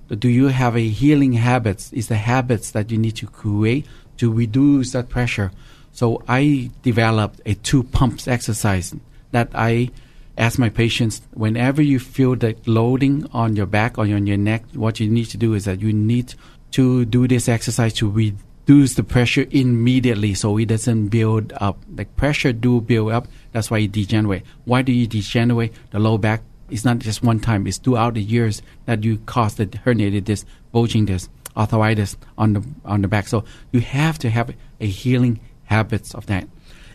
Do 0.09 0.27
you 0.27 0.47
have 0.47 0.75
a 0.75 0.87
healing 0.89 1.33
habits? 1.33 1.93
Is 1.93 2.07
the 2.07 2.15
habits 2.15 2.71
that 2.71 2.89
you 2.89 2.97
need 2.97 3.15
to 3.17 3.27
create 3.27 3.85
to 4.17 4.33
reduce 4.33 4.93
that 4.93 5.07
pressure? 5.07 5.51
So 5.91 6.23
I 6.27 6.71
developed 6.81 7.41
a 7.45 7.53
two 7.53 7.83
pumps 7.83 8.27
exercise 8.27 8.95
that 9.31 9.51
I 9.53 9.91
ask 10.35 10.57
my 10.57 10.69
patients 10.69 11.21
whenever 11.33 11.81
you 11.81 11.99
feel 11.99 12.35
that 12.37 12.67
loading 12.67 13.27
on 13.33 13.55
your 13.55 13.67
back 13.67 13.99
or 13.99 14.01
on 14.03 14.25
your 14.25 14.37
neck, 14.37 14.63
what 14.73 14.99
you 14.99 15.09
need 15.09 15.25
to 15.25 15.37
do 15.37 15.53
is 15.53 15.65
that 15.65 15.79
you 15.79 15.93
need 15.93 16.33
to 16.71 17.05
do 17.05 17.27
this 17.27 17.47
exercise 17.47 17.93
to 17.93 18.09
reduce 18.09 18.95
the 18.95 19.03
pressure 19.03 19.45
immediately 19.51 20.33
so 20.33 20.57
it 20.57 20.69
doesn't 20.69 21.09
build 21.09 21.53
up. 21.57 21.77
Like 21.95 22.15
pressure 22.15 22.53
do 22.53 22.81
build 22.81 23.11
up, 23.11 23.27
that's 23.51 23.71
why 23.71 23.77
you 23.77 23.87
degenerate. 23.87 24.43
Why 24.65 24.81
do 24.81 24.91
you 24.91 25.07
degenerate 25.07 25.73
the 25.91 25.99
low 25.99 26.17
back? 26.17 26.43
It's 26.69 26.85
not 26.85 26.99
just 26.99 27.23
one 27.23 27.39
time, 27.39 27.65
it's 27.65 27.77
throughout 27.77 28.13
the 28.13 28.21
years 28.21 28.61
that 28.85 29.03
you 29.03 29.17
cause 29.25 29.55
the 29.55 29.65
herniated 29.65 30.25
disc, 30.25 30.45
bulging 30.71 31.05
disc, 31.05 31.29
arthritis 31.57 32.15
on 32.37 32.53
the 32.53 32.63
on 32.85 33.01
the 33.01 33.07
back. 33.07 33.27
So 33.27 33.43
you 33.71 33.81
have 33.81 34.19
to 34.19 34.29
have 34.29 34.53
a 34.79 34.85
healing 34.85 35.39
habits 35.63 36.13
of 36.13 36.27
that. 36.27 36.43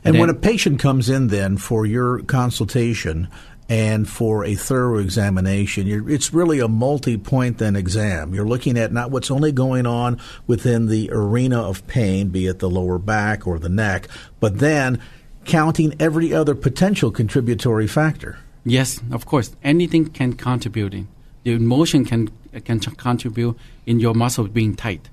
And, 0.05 0.15
and 0.15 0.21
when 0.21 0.31
a 0.31 0.35
patient 0.35 0.79
comes 0.81 1.09
in 1.09 1.29
then 1.29 1.57
for 1.57 1.87
your 1.87 2.21
consultation 2.23 3.29
and 3.69 4.07
for 4.07 4.45
a 4.45 4.55
thorough 4.55 4.99
examination, 4.99 5.89
it's 6.09 6.35
really 6.35 6.61
a 6.61 6.69
multi-point 6.69 7.59
then 7.59 7.77
exam. 7.77 8.35
You're 8.35 8.47
looking 8.47 8.77
at 8.77 8.93
not 8.93 9.11
what's 9.11 9.31
only 9.31 9.53
going 9.53 9.87
on 9.87 10.21
within 10.47 10.87
the 10.87 11.11
arena 11.11 11.63
of 11.63 11.87
pain, 11.87 12.29
be 12.29 12.47
it 12.47 12.59
the 12.59 12.69
lower 12.69 12.99
back 12.99 13.47
or 13.47 13.59
the 13.59 13.71
neck, 13.71 14.09
but 14.39 14.59
then 14.59 15.01
counting 15.45 15.95
every 16.01 16.33
other 16.33 16.55
potential 16.55 17.11
contributory 17.11 17.87
factor. 17.87 18.39
Yes, 18.65 19.01
of 19.13 19.27
course. 19.27 19.55
Anything 19.63 20.07
can 20.07 20.33
contribute. 20.35 20.95
In. 20.95 21.09
The 21.45 21.53
emotion 21.53 22.05
can 22.05 22.31
can 22.65 22.81
contribute 22.81 23.57
in 23.85 24.01
your 24.01 24.15
muscle 24.15 24.49
being 24.49 24.75
tight. 24.75 25.11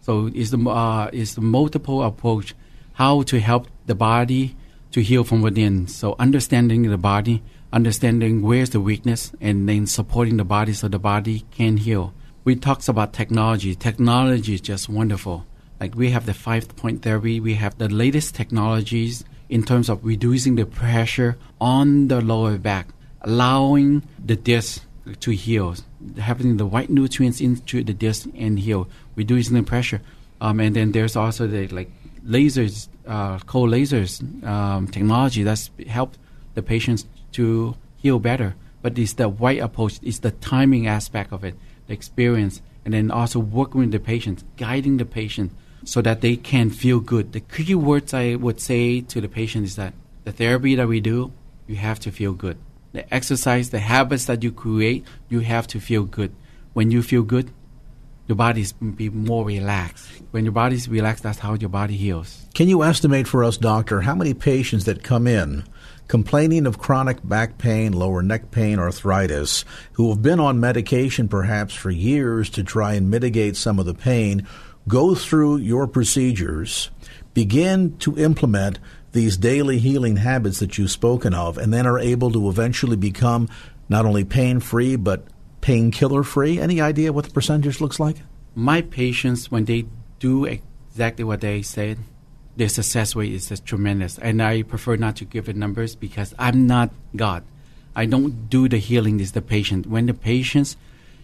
So 0.00 0.30
it's 0.34 0.50
the 0.50 0.58
uh, 0.58 1.10
it's 1.12 1.34
the 1.34 1.40
multiple 1.40 2.02
approach 2.02 2.54
how 2.94 3.22
to 3.22 3.40
help 3.40 3.66
the 3.86 3.94
body 3.94 4.56
to 4.92 5.00
heal 5.02 5.24
from 5.24 5.42
within. 5.42 5.88
So 5.88 6.14
understanding 6.18 6.82
the 6.82 6.98
body, 6.98 7.42
understanding 7.72 8.42
where's 8.42 8.70
the 8.70 8.80
weakness, 8.80 9.32
and 9.40 9.68
then 9.68 9.86
supporting 9.86 10.36
the 10.36 10.44
body 10.44 10.72
so 10.72 10.88
the 10.88 10.98
body 10.98 11.44
can 11.50 11.78
heal. 11.78 12.12
We 12.44 12.56
talked 12.56 12.88
about 12.88 13.12
technology. 13.12 13.74
Technology 13.74 14.54
is 14.54 14.60
just 14.60 14.88
wonderful. 14.88 15.46
Like 15.80 15.94
we 15.94 16.10
have 16.10 16.26
the 16.26 16.34
five 16.34 16.68
point 16.76 17.02
therapy, 17.02 17.40
we 17.40 17.54
have 17.54 17.78
the 17.78 17.88
latest 17.88 18.34
technologies 18.34 19.24
in 19.52 19.62
terms 19.62 19.90
of 19.90 20.02
reducing 20.02 20.56
the 20.56 20.64
pressure 20.64 21.36
on 21.60 22.08
the 22.08 22.22
lower 22.22 22.56
back, 22.56 22.88
allowing 23.20 24.02
the 24.18 24.34
disc 24.34 24.82
to 25.20 25.30
heal, 25.30 25.74
having 26.16 26.56
the 26.56 26.64
right 26.64 26.88
nutrients 26.88 27.38
into 27.38 27.84
the 27.84 27.92
disc 27.92 28.26
and 28.34 28.58
heal, 28.58 28.88
reducing 29.14 29.54
the 29.54 29.62
pressure. 29.62 30.00
Um, 30.40 30.58
and 30.58 30.74
then 30.74 30.92
there's 30.92 31.16
also 31.16 31.46
the 31.46 31.68
like 31.68 31.90
lasers, 32.26 32.88
uh, 33.06 33.40
cold 33.40 33.68
lasers 33.68 34.22
um, 34.42 34.88
technology 34.88 35.42
that's 35.42 35.68
helped 35.86 36.16
the 36.54 36.62
patients 36.62 37.04
to 37.32 37.76
heal 37.98 38.18
better. 38.18 38.54
But 38.80 38.98
it's 38.98 39.12
the 39.12 39.28
right 39.28 39.58
approach, 39.58 40.00
it's 40.02 40.20
the 40.20 40.30
timing 40.30 40.86
aspect 40.86 41.30
of 41.30 41.44
it, 41.44 41.56
the 41.88 41.92
experience, 41.92 42.62
and 42.86 42.94
then 42.94 43.10
also 43.10 43.38
working 43.38 43.82
with 43.82 43.90
the 43.90 44.00
patients, 44.00 44.44
guiding 44.56 44.96
the 44.96 45.04
patient 45.04 45.52
so 45.84 46.02
that 46.02 46.20
they 46.20 46.36
can 46.36 46.70
feel 46.70 47.00
good. 47.00 47.32
The 47.32 47.40
key 47.40 47.74
words 47.74 48.14
I 48.14 48.34
would 48.34 48.60
say 48.60 49.00
to 49.00 49.20
the 49.20 49.28
patient 49.28 49.64
is 49.64 49.76
that 49.76 49.94
the 50.24 50.32
therapy 50.32 50.74
that 50.74 50.88
we 50.88 51.00
do, 51.00 51.32
you 51.66 51.76
have 51.76 51.98
to 52.00 52.12
feel 52.12 52.32
good. 52.32 52.58
The 52.92 53.12
exercise, 53.12 53.70
the 53.70 53.78
habits 53.78 54.26
that 54.26 54.42
you 54.42 54.52
create, 54.52 55.04
you 55.28 55.40
have 55.40 55.66
to 55.68 55.80
feel 55.80 56.04
good. 56.04 56.34
When 56.72 56.90
you 56.90 57.02
feel 57.02 57.22
good, 57.22 57.50
your 58.28 58.36
body's 58.36 58.72
be 58.72 59.10
more 59.10 59.44
relaxed. 59.44 60.06
When 60.30 60.44
your 60.44 60.52
body's 60.52 60.88
relaxed, 60.88 61.24
that's 61.24 61.40
how 61.40 61.54
your 61.54 61.70
body 61.70 61.96
heals. 61.96 62.46
Can 62.54 62.68
you 62.68 62.84
estimate 62.84 63.26
for 63.26 63.44
us, 63.44 63.56
doctor, 63.56 64.02
how 64.02 64.14
many 64.14 64.34
patients 64.34 64.84
that 64.84 65.02
come 65.02 65.26
in 65.26 65.64
complaining 66.08 66.66
of 66.66 66.78
chronic 66.78 67.26
back 67.26 67.56
pain, 67.56 67.92
lower 67.92 68.22
neck 68.22 68.50
pain, 68.50 68.78
arthritis, 68.78 69.64
who 69.92 70.10
have 70.10 70.20
been 70.20 70.38
on 70.38 70.60
medication 70.60 71.26
perhaps 71.26 71.72
for 71.74 71.90
years 71.90 72.50
to 72.50 72.62
try 72.62 72.92
and 72.92 73.10
mitigate 73.10 73.56
some 73.56 73.78
of 73.78 73.86
the 73.86 73.94
pain, 73.94 74.46
go 74.88 75.14
through 75.14 75.58
your 75.58 75.86
procedures, 75.86 76.90
begin 77.34 77.96
to 77.98 78.18
implement 78.18 78.78
these 79.12 79.36
daily 79.36 79.78
healing 79.78 80.16
habits 80.16 80.58
that 80.60 80.78
you've 80.78 80.90
spoken 80.90 81.34
of, 81.34 81.58
and 81.58 81.72
then 81.72 81.86
are 81.86 81.98
able 81.98 82.30
to 82.32 82.48
eventually 82.48 82.96
become 82.96 83.48
not 83.88 84.06
only 84.06 84.24
pain 84.24 84.58
free, 84.58 84.96
but 84.96 85.24
painkiller 85.60 86.22
free? 86.22 86.58
Any 86.58 86.80
idea 86.80 87.12
what 87.12 87.24
the 87.24 87.30
percentage 87.30 87.80
looks 87.80 88.00
like? 88.00 88.16
My 88.54 88.82
patients, 88.82 89.50
when 89.50 89.64
they 89.64 89.86
do 90.18 90.44
exactly 90.44 91.24
what 91.24 91.40
they 91.40 91.62
said, 91.62 91.98
their 92.56 92.68
success 92.68 93.16
rate 93.16 93.32
is 93.32 93.48
just 93.48 93.64
tremendous. 93.64 94.18
And 94.18 94.42
I 94.42 94.62
prefer 94.62 94.96
not 94.96 95.16
to 95.16 95.24
give 95.24 95.48
it 95.48 95.56
numbers 95.56 95.94
because 95.94 96.34
I'm 96.38 96.66
not 96.66 96.90
God. 97.16 97.44
I 97.96 98.06
don't 98.06 98.48
do 98.48 98.68
the 98.68 98.78
healing, 98.78 99.20
it's 99.20 99.32
the 99.32 99.42
patient. 99.42 99.86
When 99.86 100.06
the 100.06 100.14
patient 100.14 100.76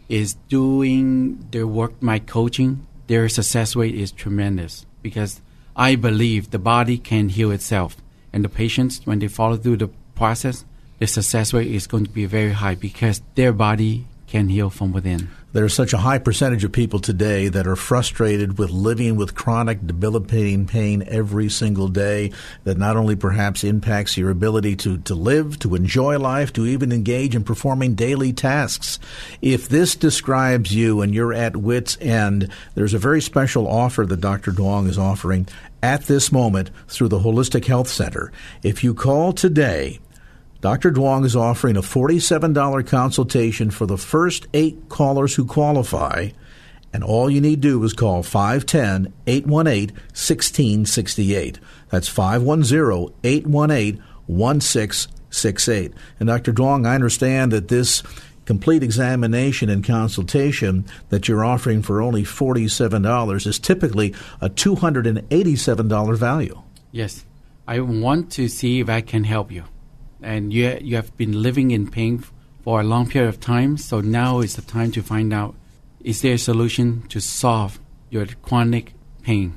is 0.09 0.35
doing 0.49 1.47
their 1.51 1.67
work, 1.67 2.03
my 2.03 2.19
coaching, 2.19 2.87
their 3.09 3.29
success 3.29 3.75
rate 3.75 3.95
is 3.95 4.13
tremendous 4.13 4.87
because 5.03 5.41
I 5.75 5.97
believe 5.97 6.51
the 6.51 6.59
body 6.59 6.99
can 6.99 7.31
heal 7.31 7.51
itself. 7.51 7.97
And 8.33 8.45
the 8.45 8.49
patients, 8.49 9.01
when 9.05 9.19
they 9.19 9.29
follow 9.29 9.57
through 9.57 9.79
the 9.79 9.91
process, 10.15 10.65
the 10.99 11.07
success 11.07 11.53
rate 11.53 11.73
is 11.73 11.87
going 11.87 12.05
to 12.05 12.11
be 12.11 12.27
very 12.27 12.53
high 12.53 12.75
because 12.75 13.23
their 13.35 13.53
body 13.53 14.07
can 14.27 14.49
heal 14.49 14.71
from 14.71 14.93
within. 14.93 15.31
There's 15.59 15.75
such 15.75 15.93
a 15.93 15.99
high 15.99 16.19
percentage 16.19 16.63
of 16.63 16.71
people 16.71 17.01
today 17.01 17.49
that 17.49 17.67
are 17.67 17.75
frustrated 17.75 18.59
with 18.59 18.71
living 18.71 19.17
with 19.17 19.35
chronic, 19.35 19.85
debilitating 19.85 20.69
pain 20.69 21.03
every 21.09 21.49
single 21.49 21.89
day 21.89 22.31
that 22.63 22.79
not 22.79 22.97
only 22.97 23.17
perhaps 23.17 23.65
impacts 23.65 24.17
your 24.17 24.31
ability 24.31 24.77
to, 24.77 24.99
to 24.99 25.17
live, 25.17 25.59
to 25.59 25.75
enjoy 25.75 26.17
life, 26.17 26.53
to 26.53 26.65
even 26.65 26.93
engage 26.93 27.35
in 27.35 27.43
performing 27.43 27.97
daily 27.97 28.33
tasks. 28.33 29.01
If 29.43 29.69
this 29.69 29.97
describes 29.97 30.73
you 30.73 31.01
and 31.01 31.13
you're 31.13 31.35
at 31.35 31.57
wit's 31.57 31.99
end, 32.01 32.53
there's 32.77 32.95
a 32.95 32.99
very 32.99 33.21
special 33.21 33.67
offer 33.67 34.07
that 34.07 34.21
Dr. 34.21 34.53
Duong 34.53 34.89
is 34.89 34.97
offering 34.97 35.49
at 35.83 36.05
this 36.05 36.31
moment 36.31 36.71
through 36.87 37.09
the 37.09 37.19
Holistic 37.19 37.65
Health 37.65 37.89
Center. 37.89 38.31
If 38.63 38.85
you 38.85 38.95
call 38.95 39.33
today, 39.33 39.99
Dr. 40.61 40.91
Duong 40.91 41.25
is 41.25 41.37
offering 41.37 41.77
a 41.77 41.83
$47 41.83 42.85
consultation 42.85 43.71
for 43.71 43.87
the 43.87 43.97
first 43.97 44.49
eight 44.53 44.89
callers 44.89 45.37
who 45.37 45.45
qualify, 45.45 46.31
and 46.93 47.05
all 47.05 47.31
you 47.31 47.41
need 47.41 47.63
to 47.63 47.69
do 47.69 47.85
is 47.85 47.93
call 47.93 48.25
510 48.25 49.13
818 49.29 49.95
1668. 49.95 51.61
That's 51.91 52.09
510 52.09 53.15
818 53.23 54.03
1668. 54.27 55.93
And 56.19 56.27
Dr. 56.27 56.53
Duong, 56.53 56.89
I 56.89 56.95
understand 56.97 57.53
that 57.53 57.69
this 57.69 58.03
complete 58.45 58.83
examination 58.83 59.69
and 59.69 59.85
consultation 59.85 60.87
that 61.11 61.29
you're 61.29 61.45
offering 61.45 61.83
for 61.83 62.03
only 62.03 62.25
$47 62.25 63.47
is 63.47 63.61
typically 63.61 64.13
a 64.41 64.51
$287 64.51 66.17
value. 66.17 66.63
Yes. 66.91 67.25
I 67.69 67.79
want 67.81 68.33
to 68.33 68.49
see 68.49 68.81
if 68.81 68.89
I 68.89 69.03
can 69.03 69.23
help 69.23 69.53
you 69.53 69.65
and 70.23 70.53
you 70.53 70.79
you 70.81 70.97
have 70.97 71.17
been 71.17 71.43
living 71.43 71.71
in 71.71 71.91
pain 71.91 72.25
for 72.63 72.81
a 72.81 72.85
long 72.85 73.09
period 73.09 73.29
of 73.29 73.41
time. 73.41 73.77
So 73.77 74.01
now 74.01 74.41
is 74.41 74.57
the 74.57 74.63
time 74.63 74.93
to 74.93 75.03
find 75.03 75.33
out 75.33 75.55
is 76.01 76.23
there 76.23 76.35
a 76.35 76.39
solution 76.39 77.03
to 77.09 77.21
solve 77.21 77.79
your 78.11 78.27
chronic 78.43 78.95
pain. 79.23 79.55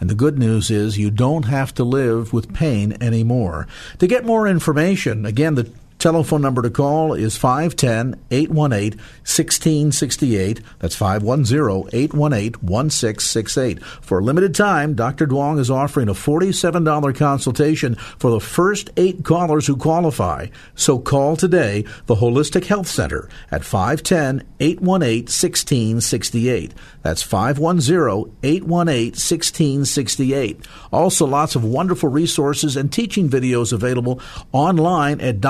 And 0.00 0.10
the 0.10 0.16
good 0.16 0.38
news 0.38 0.70
is 0.70 0.98
you 0.98 1.10
don't 1.10 1.44
have 1.44 1.72
to 1.74 1.84
live 1.84 2.32
with 2.32 2.52
pain 2.52 2.96
anymore. 3.00 3.68
To 3.98 4.06
get 4.08 4.24
more 4.24 4.48
information, 4.48 5.24
again, 5.24 5.54
the 5.54 5.70
Telephone 6.02 6.42
number 6.42 6.62
to 6.62 6.70
call 6.70 7.14
is 7.14 7.36
510 7.36 8.20
818 8.32 8.98
1668. 8.98 10.60
That's 10.80 10.96
510 10.96 11.90
818 11.92 12.54
1668. 12.60 13.84
For 13.84 14.18
a 14.18 14.20
limited 14.24 14.52
time, 14.52 14.96
Dr. 14.96 15.28
Duong 15.28 15.60
is 15.60 15.70
offering 15.70 16.08
a 16.08 16.12
$47 16.12 17.14
consultation 17.14 17.94
for 18.18 18.32
the 18.32 18.40
first 18.40 18.90
eight 18.96 19.24
callers 19.24 19.68
who 19.68 19.76
qualify. 19.76 20.48
So 20.74 20.98
call 20.98 21.36
today 21.36 21.84
the 22.06 22.16
Holistic 22.16 22.64
Health 22.64 22.88
Center 22.88 23.28
at 23.52 23.62
510 23.62 24.44
818 24.58 25.26
1668. 25.26 26.74
That's 27.02 27.22
510 27.22 28.34
818 28.42 29.12
1668. 29.12 30.66
Also, 30.90 31.26
lots 31.26 31.54
of 31.54 31.62
wonderful 31.62 32.08
resources 32.08 32.76
and 32.76 32.92
teaching 32.92 33.30
videos 33.30 33.72
available 33.72 34.20
online 34.50 35.20
at 35.20 35.40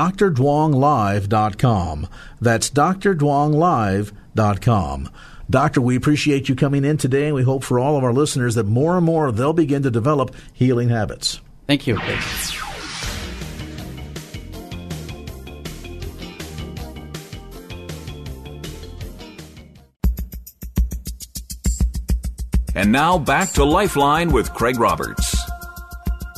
drduonglive.com. 0.42 2.08
That's 2.40 2.70
drduonglive.com. 2.70 5.10
Doctor, 5.50 5.80
we 5.80 5.96
appreciate 5.96 6.48
you 6.48 6.54
coming 6.54 6.84
in 6.84 6.96
today, 6.96 7.26
and 7.26 7.34
we 7.34 7.42
hope 7.42 7.64
for 7.64 7.78
all 7.78 7.96
of 7.96 8.04
our 8.04 8.12
listeners 8.12 8.54
that 8.54 8.64
more 8.64 8.96
and 8.96 9.04
more 9.04 9.32
they'll 9.32 9.52
begin 9.52 9.82
to 9.82 9.90
develop 9.90 10.34
healing 10.52 10.88
habits. 10.88 11.40
Thank 11.66 11.86
you. 11.86 11.98
And 22.74 22.90
now 22.90 23.18
back 23.18 23.50
to 23.52 23.64
Lifeline 23.64 24.32
with 24.32 24.54
Craig 24.54 24.80
Roberts. 24.80 25.36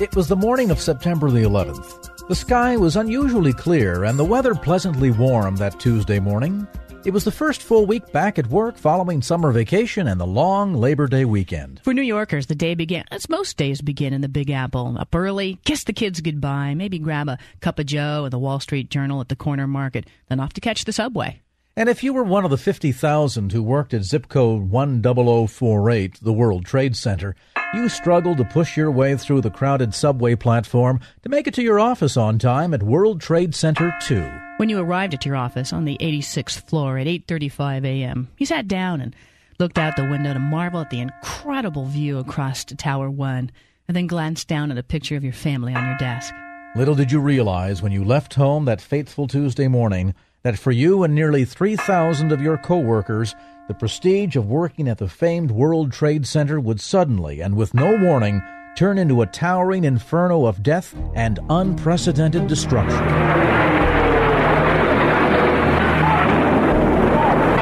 It 0.01 0.17
was 0.17 0.27
the 0.27 0.35
morning 0.35 0.73
of 0.73 0.81
September 0.81 1.31
the 1.31 1.45
11th. 1.45 2.14
The 2.27 2.35
sky 2.35 2.79
was 2.79 2.97
unusually 2.97 3.53
clear 3.53 4.05
and 4.05 4.19
the 4.19 4.25
weather 4.25 4.55
pleasantly 4.55 5.11
warm 5.11 5.57
that 5.57 5.79
Tuesday 5.79 6.19
morning. 6.19 6.67
It 7.05 7.13
was 7.13 7.25
the 7.25 7.31
first 7.31 7.63
full 7.63 7.85
week 7.85 8.13
back 8.13 8.39
at 8.39 8.47
work 8.47 8.79
following 8.79 9.21
summer 9.21 9.53
vacation 9.53 10.09
and 10.09 10.19
the 10.19 10.27
long 10.27 10.73
Labor 10.73 11.07
Day 11.07 11.27
weekend. 11.27 11.83
For 11.85 11.93
New 11.93 12.01
Yorkers, 12.01 12.47
the 12.47 12.55
day 12.55 12.75
began, 12.75 13.05
as 13.11 13.29
most 13.29 13.59
days 13.59 13.83
begin 13.83 14.15
in 14.15 14.23
the 14.23 14.31
Big 14.31 14.49
Apple. 14.49 14.97
Up 14.99 15.15
early, 15.15 15.59
kiss 15.67 15.85
the 15.85 15.93
kids 15.93 16.23
goodbye, 16.23 16.73
maybe 16.73 16.99
grab 16.99 17.29
a 17.29 17.37
cup 17.61 17.79
of 17.79 17.85
joe 17.85 18.25
and 18.25 18.33
the 18.33 18.39
Wall 18.39 18.59
Street 18.59 18.89
Journal 18.89 19.21
at 19.21 19.29
the 19.29 19.37
corner 19.37 19.67
market, 19.67 20.09
then 20.31 20.41
off 20.41 20.55
to 20.55 20.63
catch 20.63 20.87
the 20.87 20.95
subway. 20.95 21.43
And 21.77 21.89
if 21.89 22.05
you 22.05 22.13
were 22.13 22.23
one 22.23 22.45
of 22.45 22.53
the 22.53 22.57
50,000 22.57 23.51
who 23.51 23.61
worked 23.61 23.93
at 23.95 24.05
zip 24.05 24.29
code 24.29 24.71
10048, 24.71 26.21
the 26.23 26.33
World 26.33 26.65
Trade 26.65 26.95
Center, 26.95 27.35
you 27.75 27.89
struggled 27.89 28.39
to 28.39 28.45
push 28.45 28.77
your 28.77 28.93
way 28.93 29.17
through 29.17 29.41
the 29.41 29.51
crowded 29.51 29.93
subway 29.93 30.37
platform 30.37 31.01
to 31.25 31.29
make 31.29 31.49
it 31.49 31.55
to 31.55 31.65
your 31.65 31.81
office 31.81 32.17
on 32.17 32.39
time 32.39 32.75
at 32.75 32.85
World 32.85 33.21
Trade 33.21 33.57
Center 33.57 33.93
2. 34.03 34.31
When 34.59 34.69
you 34.69 34.79
arrived 34.79 35.15
at 35.15 35.27
your 35.27 35.35
office 35.35 35.73
on 35.73 35.85
the 35.85 35.99
86th 36.01 36.69
floor 36.69 36.97
at 36.97 37.09
8:35 37.09 37.85
a.m., 37.85 38.29
you 38.39 38.47
sat 38.47 38.69
down 38.69 39.01
and 39.01 39.17
looked 39.59 39.77
out 39.77 39.97
the 39.97 40.09
window 40.09 40.33
to 40.33 40.39
marvel 40.39 40.81
at 40.81 40.91
the 40.91 41.01
incredible 41.01 41.87
view 41.87 42.19
across 42.19 42.65
to 42.67 42.77
Tower 42.77 43.11
1 43.11 43.51
and 43.89 43.97
then 43.97 44.07
glanced 44.07 44.47
down 44.47 44.71
at 44.71 44.79
a 44.79 44.85
picture 44.85 45.17
of 45.17 45.25
your 45.25 45.33
family 45.33 45.75
on 45.75 45.85
your 45.85 45.99
desk. 45.99 46.33
Little 46.77 46.95
did 46.95 47.11
you 47.11 47.19
realize 47.19 47.83
when 47.83 47.91
you 47.91 48.05
left 48.05 48.35
home 48.35 48.65
that 48.67 48.81
fateful 48.81 49.27
Tuesday 49.27 49.67
morning 49.67 50.15
that 50.45 50.59
for 50.59 50.71
you 50.71 51.03
and 51.03 51.15
nearly 51.15 51.45
3,000 51.47 52.31
of 52.31 52.41
your 52.41 52.59
coworkers, 52.59 53.35
the 53.67 53.75
prestige 53.75 54.37
of 54.37 54.47
working 54.47 54.89
at 54.89 54.99
the 54.99 55.09
famed 55.09 55.51
World 55.51 55.91
Trade 55.91 56.27
Center 56.27 56.61
would 56.61 56.83
suddenly 56.83 57.41
and 57.41 57.57
with 57.57 57.73
no 57.73 57.97
warning 57.97 58.43
turn 58.77 58.99
into 58.99 59.23
a 59.23 59.27
towering 59.27 59.85
inferno 59.85 60.45
of 60.45 60.63
death 60.63 60.95
and 61.15 61.39
unprecedented 61.49 62.47
destruction. 62.47 63.01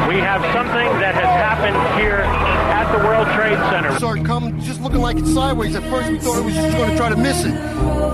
We 0.08 0.18
have 0.18 0.42
something 0.52 0.88
that 0.98 1.14
has 1.14 1.30
happened 1.38 2.02
here 2.02 2.18
at 2.18 2.90
the 2.90 3.04
World 3.04 3.28
Trade 3.98 4.00
Center. 4.00 4.16
Saw 4.16 4.20
it 4.20 4.26
come 4.26 4.60
just 4.60 4.80
looking 4.80 5.00
like 5.00 5.16
it's 5.16 5.32
sideways. 5.32 5.74
At 5.74 5.82
first, 5.84 6.10
we 6.10 6.18
thought 6.18 6.38
it 6.38 6.44
was 6.44 6.54
just 6.54 6.76
going 6.76 6.90
to 6.90 6.96
try 6.96 7.08
to 7.08 7.16
miss 7.16 7.44
it. 7.44 7.54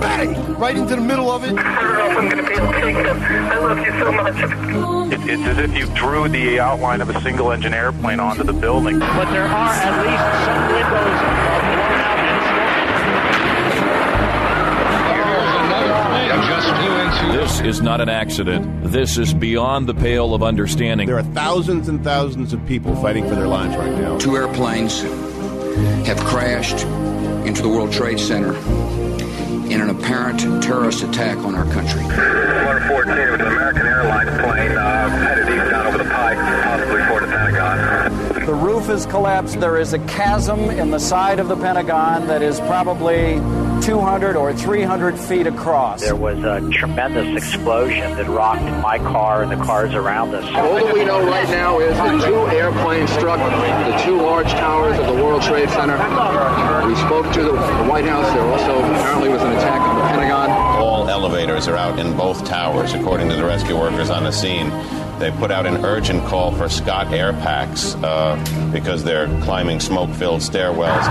Bang! 0.01 0.55
Right 0.57 0.75
into 0.75 0.95
the 0.95 1.01
middle 1.01 1.31
of 1.31 1.43
it. 1.43 1.57
I 1.57 1.81
don't 1.81 1.93
know 1.93 2.11
if 2.11 2.17
I'm 2.17 2.29
going 2.29 2.43
to 2.43 2.49
be 2.49 2.55
able 2.55 2.71
to 2.71 2.81
take 2.81 2.95
this. 2.95 3.17
I 3.21 3.59
love 3.59 3.77
you 3.79 3.99
so 3.99 4.11
much. 4.11 5.13
It, 5.13 5.29
it's 5.29 5.43
as 5.43 5.57
if 5.57 5.75
you 5.75 5.85
drew 5.95 6.27
the 6.27 6.59
outline 6.59 7.01
of 7.01 7.09
a 7.09 7.21
single 7.21 7.51
engine 7.51 7.73
airplane 7.73 8.19
onto 8.19 8.43
the 8.43 8.53
building. 8.53 8.99
But 8.99 9.31
there 9.31 9.45
are 9.45 9.73
at 9.73 10.05
least 10.05 10.45
some 10.45 10.71
windows 10.71 11.19
blown 11.19 11.79
out 11.79 12.19
This 17.31 17.61
is 17.61 17.81
not 17.81 17.99
an 17.99 18.09
accident. 18.09 18.83
This 18.91 19.17
is 19.17 19.33
beyond 19.33 19.87
the 19.87 19.93
pale 19.93 20.33
of 20.33 20.43
understanding. 20.43 21.07
There 21.07 21.17
are 21.17 21.23
thousands 21.23 21.89
and 21.89 22.03
thousands 22.03 22.53
of 22.53 22.65
people 22.65 22.95
fighting 22.95 23.27
for 23.27 23.35
their 23.35 23.47
lives 23.47 23.75
right 23.75 23.91
now. 23.91 24.17
Two 24.17 24.37
airplanes 24.37 25.03
have 26.05 26.19
crashed 26.19 26.85
into 27.47 27.61
the 27.61 27.69
World 27.69 27.91
Trade 27.91 28.19
Center 28.19 28.55
in 29.69 29.81
an 29.81 29.89
apparent 29.89 30.39
terrorist 30.63 31.03
attack 31.03 31.37
on 31.39 31.55
our 31.55 31.65
country. 31.65 32.01
114 32.01 33.31
was 33.31 33.39
an 33.39 33.47
American 33.47 33.85
Airlines 33.85 34.29
plane 34.41 34.77
uh, 34.77 35.09
headed 35.09 35.47
eastbound 35.47 35.87
over 35.87 35.97
the 35.97 36.09
pike, 36.09 36.37
possibly 36.63 37.01
toward 37.03 37.23
the 37.23 37.27
Pentagon. 37.27 38.45
The 38.45 38.53
roof 38.53 38.85
has 38.87 39.05
collapsed. 39.05 39.59
There 39.59 39.77
is 39.77 39.93
a 39.93 39.99
chasm 39.99 40.71
in 40.71 40.89
the 40.89 40.99
side 40.99 41.39
of 41.39 41.47
the 41.47 41.55
Pentagon 41.55 42.27
that 42.27 42.41
is 42.41 42.59
probably 42.61 43.35
200 43.81 44.35
or 44.35 44.53
300 44.53 45.17
feet 45.17 45.47
across. 45.47 46.01
There 46.01 46.15
was 46.15 46.37
a 46.43 46.67
tremendous 46.71 47.43
explosion 47.43 48.15
that 48.15 48.27
rocked 48.27 48.63
my 48.83 48.97
car 48.99 49.43
and 49.43 49.51
the 49.51 49.63
cars 49.63 49.93
around 49.93 50.33
us. 50.35 50.43
All 50.55 50.75
that 50.75 50.93
we 50.93 51.05
know 51.05 51.25
right 51.25 51.47
now 51.49 51.79
is 51.79 51.95
that 51.95 52.25
two 52.25 52.55
airplanes 52.55 53.09
struck 53.11 53.39
the 53.39 54.03
two 54.03 54.17
large 54.17 54.49
towers 54.51 54.97
of 54.99 55.07
the 55.07 55.13
World 55.13 55.41
Trade 55.41 55.69
Center. 55.69 55.97
We 56.87 56.95
spoke 56.95 57.31
to 57.33 57.43
the 57.43 57.57
White 57.89 58.05
House. 58.05 58.31
There 58.33 58.43
also 58.43 58.79
apparently 58.79 59.29
was 59.29 59.41
an 59.41 59.51
attack 59.53 59.81
on 59.81 59.95
the 59.97 60.01
Pentagon. 60.03 60.49
All 60.49 61.07
elevators 61.09 61.67
are 61.67 61.75
out 61.75 61.99
in 61.99 62.15
both 62.15 62.45
towers, 62.45 62.93
according 62.93 63.29
to 63.29 63.35
the 63.35 63.45
rescue 63.45 63.77
workers 63.77 64.09
on 64.09 64.23
the 64.23 64.31
scene. 64.31 64.69
They 65.19 65.31
put 65.31 65.51
out 65.51 65.65
an 65.65 65.83
urgent 65.85 66.25
call 66.25 66.51
for 66.53 66.69
Scott 66.69 67.13
air 67.13 67.33
packs 67.33 67.93
uh, 67.95 68.37
because 68.71 69.03
they're 69.03 69.27
climbing 69.41 69.81
smoke 69.81 70.09
filled 70.11 70.41
stairwells. 70.41 71.05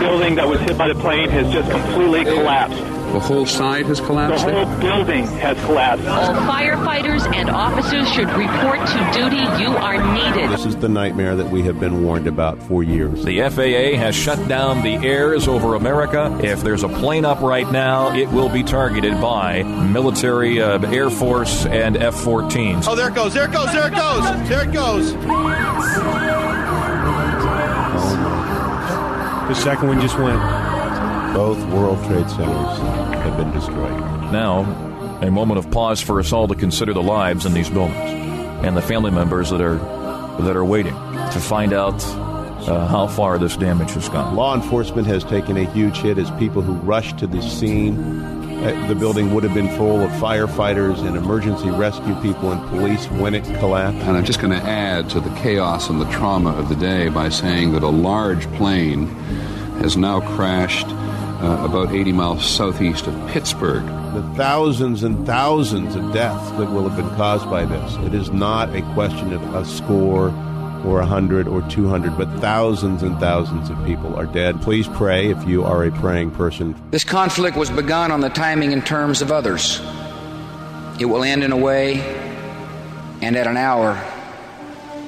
building 0.00 0.34
that 0.34 0.48
was 0.48 0.58
hit 0.60 0.69
by 0.80 0.88
the 0.88 0.94
plane 0.94 1.28
has 1.28 1.52
just 1.52 1.70
completely 1.70 2.24
collapsed. 2.24 2.78
The 3.12 3.20
whole 3.20 3.44
side 3.44 3.84
has 3.84 4.00
collapsed? 4.00 4.46
The 4.46 4.64
whole 4.64 4.80
building 4.80 5.26
has 5.26 5.62
collapsed. 5.66 6.06
All 6.06 6.32
firefighters 6.50 7.30
and 7.36 7.50
officers 7.50 8.10
should 8.10 8.30
report 8.30 8.78
to 8.78 9.10
duty. 9.12 9.42
You 9.62 9.76
are 9.76 10.14
needed. 10.14 10.48
This 10.48 10.64
is 10.64 10.76
the 10.76 10.88
nightmare 10.88 11.36
that 11.36 11.50
we 11.50 11.60
have 11.64 11.78
been 11.78 12.02
warned 12.02 12.26
about 12.26 12.62
for 12.62 12.82
years. 12.82 13.26
The 13.26 13.40
FAA 13.50 13.98
has 13.98 14.14
shut 14.14 14.48
down 14.48 14.82
the 14.82 14.94
airs 15.06 15.48
over 15.48 15.74
America. 15.74 16.38
If 16.42 16.62
there's 16.62 16.82
a 16.82 16.88
plane 16.88 17.26
up 17.26 17.42
right 17.42 17.70
now, 17.70 18.16
it 18.16 18.30
will 18.30 18.48
be 18.48 18.62
targeted 18.62 19.20
by 19.20 19.62
military, 19.64 20.62
uh, 20.62 20.80
Air 20.90 21.10
Force, 21.10 21.66
and 21.66 21.98
F 21.98 22.14
14s. 22.14 22.84
Oh, 22.88 22.96
there 22.96 23.08
it 23.08 23.14
goes, 23.14 23.34
there 23.34 23.44
it 23.44 23.52
goes, 23.52 23.70
there 23.70 23.88
it 23.88 23.94
goes, 23.94 24.48
there 24.48 24.64
it 24.66 24.72
goes. 24.72 25.12
The 29.50 29.56
second 29.56 29.88
one 29.88 30.00
just 30.00 30.16
went. 30.16 30.59
Both 31.34 31.64
World 31.72 31.98
Trade 32.06 32.28
Centers 32.28 32.78
have 33.22 33.36
been 33.36 33.52
destroyed. 33.52 34.00
Now, 34.32 34.62
a 35.22 35.30
moment 35.30 35.58
of 35.58 35.70
pause 35.70 36.00
for 36.00 36.18
us 36.18 36.32
all 36.32 36.48
to 36.48 36.54
consider 36.54 36.92
the 36.92 37.02
lives 37.02 37.46
in 37.46 37.54
these 37.54 37.70
buildings 37.70 37.96
and 38.64 38.76
the 38.76 38.82
family 38.82 39.10
members 39.10 39.50
that 39.50 39.60
are 39.60 39.78
that 40.42 40.56
are 40.56 40.64
waiting 40.64 40.94
to 40.94 41.40
find 41.40 41.72
out 41.72 42.02
uh, 42.68 42.86
how 42.86 43.06
far 43.06 43.38
this 43.38 43.56
damage 43.56 43.92
has 43.92 44.08
gone. 44.08 44.34
Law 44.34 44.54
enforcement 44.54 45.06
has 45.06 45.24
taken 45.24 45.56
a 45.56 45.64
huge 45.72 45.98
hit 45.98 46.18
as 46.18 46.30
people 46.32 46.62
who 46.62 46.74
rushed 46.74 47.18
to 47.18 47.26
the 47.26 47.42
scene. 47.42 47.98
Uh, 48.60 48.86
the 48.88 48.94
building 48.94 49.32
would 49.32 49.44
have 49.44 49.54
been 49.54 49.68
full 49.76 50.00
of 50.00 50.10
firefighters 50.12 50.98
and 51.06 51.16
emergency 51.16 51.70
rescue 51.70 52.14
people 52.20 52.52
and 52.52 52.60
police 52.68 53.06
when 53.12 53.34
it 53.34 53.44
collapsed. 53.58 54.00
And 54.00 54.16
I'm 54.16 54.24
just 54.24 54.40
going 54.40 54.52
to 54.52 54.66
add 54.66 55.08
to 55.10 55.20
the 55.20 55.30
chaos 55.36 55.88
and 55.88 56.00
the 56.00 56.10
trauma 56.10 56.50
of 56.56 56.68
the 56.68 56.76
day 56.76 57.08
by 57.08 57.28
saying 57.28 57.72
that 57.72 57.82
a 57.82 57.88
large 57.88 58.46
plane 58.54 59.06
has 59.80 59.96
now 59.96 60.20
crashed 60.20 60.88
uh, 61.40 61.64
about 61.64 61.94
80 61.94 62.12
miles 62.12 62.44
southeast 62.44 63.06
of 63.06 63.14
Pittsburgh. 63.28 63.84
The 64.14 64.22
thousands 64.36 65.02
and 65.02 65.26
thousands 65.26 65.94
of 65.94 66.12
deaths 66.12 66.50
that 66.52 66.70
will 66.70 66.88
have 66.88 66.96
been 66.96 67.16
caused 67.16 67.48
by 67.48 67.64
this. 67.64 67.96
It 68.04 68.14
is 68.14 68.30
not 68.30 68.74
a 68.74 68.82
question 68.92 69.32
of 69.32 69.54
a 69.54 69.64
score 69.64 70.28
or 70.84 71.00
a 71.00 71.06
hundred 71.06 71.46
or 71.46 71.62
two 71.68 71.88
hundred, 71.88 72.16
but 72.16 72.28
thousands 72.40 73.02
and 73.02 73.18
thousands 73.18 73.70
of 73.70 73.84
people 73.84 74.14
are 74.16 74.26
dead. 74.26 74.60
Please 74.62 74.88
pray 74.88 75.30
if 75.30 75.46
you 75.46 75.64
are 75.64 75.84
a 75.84 75.90
praying 75.92 76.30
person. 76.30 76.74
This 76.90 77.04
conflict 77.04 77.56
was 77.56 77.70
begun 77.70 78.10
on 78.10 78.20
the 78.20 78.30
timing 78.30 78.72
and 78.72 78.84
terms 78.84 79.22
of 79.22 79.30
others. 79.30 79.80
It 80.98 81.06
will 81.06 81.22
end 81.22 81.42
in 81.42 81.52
a 81.52 81.56
way 81.56 82.00
and 83.22 83.36
at 83.36 83.46
an 83.46 83.56
hour 83.56 83.92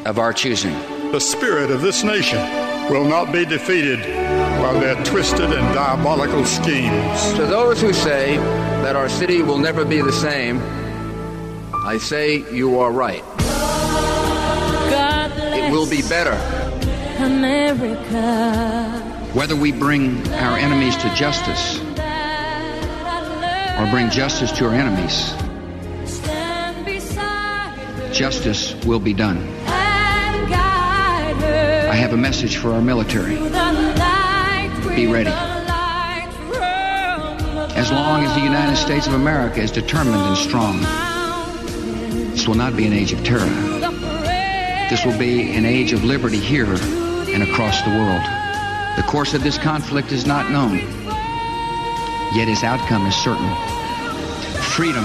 of 0.07 0.19
our 0.19 0.33
choosing. 0.33 0.73
The 1.13 1.21
spirit 1.21 1.71
of 1.71 1.83
this 1.83 2.03
nation 2.03 2.39
will 2.91 3.05
not 3.05 3.33
be 3.33 3.45
defeated 3.45 4.01
by 4.63 4.73
their 4.79 4.95
twisted 5.03 5.53
and 5.53 5.75
diabolical 5.75 6.45
schemes. 6.45 7.33
To 7.35 7.45
those 7.47 7.81
who 7.81 7.93
say 7.93 8.37
that 8.85 8.95
our 8.95 9.09
city 9.09 9.43
will 9.43 9.59
never 9.59 9.85
be 9.85 10.01
the 10.01 10.13
same, 10.13 10.63
I 11.85 11.99
say 11.99 12.49
you 12.55 12.79
are 12.79 12.93
right. 12.93 13.25
It 15.53 15.73
will 15.73 15.91
be 15.91 16.03
better. 16.03 16.39
America. 17.19 19.01
Whether 19.35 19.57
we 19.57 19.73
bring 19.73 20.25
our 20.35 20.57
enemies 20.57 20.97
to 20.99 21.13
justice 21.13 21.81
or 23.81 23.91
bring 23.91 24.11
justice 24.11 24.53
to 24.53 24.67
our 24.67 24.75
enemies, 24.75 25.35
justice 28.17 28.77
will 28.85 29.01
be 29.01 29.13
done. 29.13 29.39
I 31.93 31.97
have 31.97 32.13
a 32.13 32.17
message 32.17 32.59
for 32.59 32.73
our 32.73 32.81
military. 32.81 33.37
Be 34.95 35.07
ready. 35.07 35.31
As 37.75 37.91
long 37.91 38.25
as 38.25 38.35
the 38.35 38.43
United 38.43 38.77
States 38.77 39.07
of 39.07 39.15
America 39.15 39.61
is 39.61 39.71
determined 39.71 40.17
and 40.17 40.37
strong, 40.37 40.81
this 42.33 42.47
will 42.47 42.57
not 42.57 42.77
be 42.77 42.87
an 42.87 42.93
age 42.93 43.13
of 43.13 43.25
terror. 43.25 43.49
This 44.91 45.05
will 45.07 45.19
be 45.19 45.53
an 45.53 45.65
age 45.65 45.95
of 45.95 46.05
liberty 46.05 46.39
here 46.39 46.67
and 46.67 47.43
across 47.43 47.81
the 47.83 47.91
world. 47.91 48.23
The 48.97 49.03
course 49.11 49.33
of 49.33 49.43
this 49.43 49.57
conflict 49.57 50.13
is 50.13 50.27
not 50.27 50.51
known, 50.51 50.77
yet 52.35 52.49
its 52.49 52.63
outcome 52.63 53.07
is 53.07 53.15
certain. 53.15 53.51
Freedom 54.63 55.05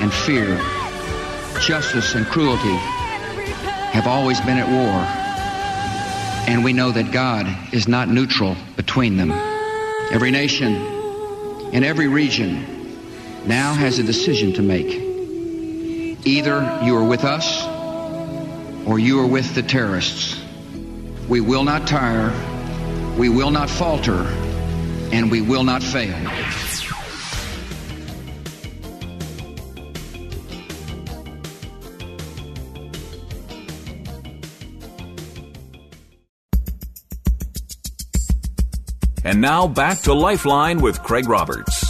and 0.00 0.12
fear 0.12 0.58
justice 1.60 2.14
and 2.14 2.26
cruelty 2.26 2.76
have 3.90 4.06
always 4.06 4.38
been 4.42 4.58
at 4.58 4.68
war. 4.68 5.27
And 6.48 6.64
we 6.64 6.72
know 6.72 6.90
that 6.90 7.12
God 7.12 7.46
is 7.74 7.86
not 7.86 8.08
neutral 8.08 8.56
between 8.74 9.18
them. 9.18 9.30
Every 10.10 10.30
nation 10.30 10.74
in 11.74 11.84
every 11.84 12.08
region 12.08 12.96
now 13.46 13.74
has 13.74 13.98
a 13.98 14.02
decision 14.02 14.54
to 14.54 14.62
make. 14.62 14.86
Either 16.24 16.80
you 16.82 16.96
are 16.96 17.04
with 17.04 17.24
us 17.24 17.66
or 18.86 18.98
you 18.98 19.20
are 19.20 19.26
with 19.26 19.54
the 19.54 19.62
terrorists. 19.62 20.42
We 21.28 21.42
will 21.42 21.64
not 21.64 21.86
tire, 21.86 22.32
we 23.18 23.28
will 23.28 23.50
not 23.50 23.68
falter, 23.68 24.24
and 25.12 25.30
we 25.30 25.42
will 25.42 25.64
not 25.64 25.82
fail. 25.82 26.16
And 39.28 39.42
now 39.42 39.68
back 39.68 40.00
to 40.04 40.14
Lifeline 40.14 40.80
with 40.80 41.02
Craig 41.02 41.28
Roberts. 41.28 41.84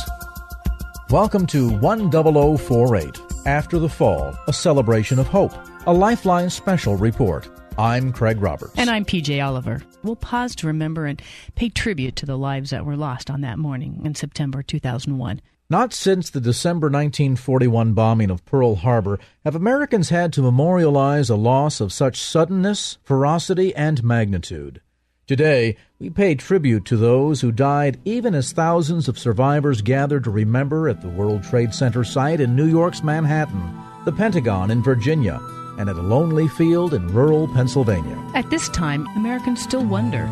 Welcome 1.09 1.47
to 1.47 1.71
10048 1.79 3.21
After 3.47 3.79
the 3.79 3.89
Fall, 3.89 4.37
a 4.49 4.53
celebration 4.53 5.21
of 5.21 5.29
hope, 5.29 5.53
a 5.87 5.93
Lifeline 5.93 6.51
special 6.51 6.97
report. 6.97 7.49
I'm 7.79 8.13
Craig 8.13 8.43
Roberts. 8.43 8.73
And 8.77 8.91
I'm 8.91 9.05
PJ 9.05 9.41
Oliver. 9.41 9.81
We'll 10.03 10.17
pause 10.17 10.57
to 10.57 10.67
remember 10.67 11.07
and 11.07 11.23
pay 11.55 11.69
tribute 11.69 12.17
to 12.17 12.27
the 12.27 12.37
lives 12.37 12.71
that 12.71 12.85
were 12.85 12.97
lost 12.97 13.31
on 13.31 13.43
that 13.43 13.57
morning 13.57 14.03
in 14.05 14.17
September 14.17 14.65
2001. 14.65 15.41
Not 15.71 15.93
since 15.93 16.31
the 16.31 16.41
December 16.41 16.87
1941 16.87 17.93
bombing 17.93 18.31
of 18.31 18.45
Pearl 18.47 18.75
Harbor 18.75 19.21
have 19.45 19.55
Americans 19.55 20.09
had 20.09 20.33
to 20.33 20.43
memorialize 20.43 21.31
a 21.31 21.37
loss 21.37 21.81
of 21.81 21.93
such 21.93 22.21
suddenness, 22.21 22.99
ferocity, 23.05 23.73
and 23.77 24.03
magnitude. 24.03 24.81
Today, 25.29 25.77
we 25.99 26.09
pay 26.09 26.35
tribute 26.35 26.87
to 26.87 26.97
those 26.97 27.43
who 27.43 27.53
died 27.53 28.01
even 28.07 28.35
as 28.35 28.51
thousands 28.51 29.09
of 29.09 29.19
survivors 29.19 29.83
gathered 29.83 30.25
to 30.25 30.31
remember 30.31 30.89
at 30.89 31.03
the 31.03 31.09
World 31.11 31.45
Trade 31.45 31.75
Center 31.75 32.03
site 32.03 32.41
in 32.41 32.57
New 32.57 32.65
York's 32.65 33.03
Manhattan, 33.03 33.79
the 34.07 34.13
Pentagon 34.13 34.71
in 34.71 34.83
Virginia, 34.83 35.39
and 35.79 35.91
at 35.91 35.97
a 35.97 36.01
lonely 36.01 36.49
field 36.49 36.95
in 36.95 37.07
rural 37.09 37.47
Pennsylvania. 37.47 38.17
At 38.35 38.49
this 38.49 38.71
time, 38.71 39.07
Americans 39.17 39.61
still 39.61 39.85
wonder 39.85 40.27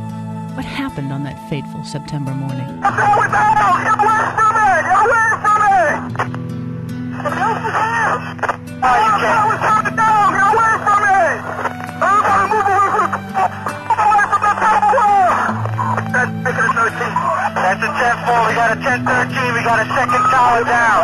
what 0.55 0.65
happened 0.65 1.13
on 1.13 1.25
that 1.25 1.51
fateful 1.51 1.85
September 1.85 2.33
morning. 2.33 2.65
That's 16.47 17.83
a 17.83 17.91
10-4. 17.91 18.47
We 18.47 18.55
got 18.55 18.71
a 18.71 18.79
10-13. 18.79 19.03
We 19.51 19.67
got 19.67 19.83
a 19.83 19.87
second 19.99 20.23
tower 20.31 20.63
down. 20.63 21.03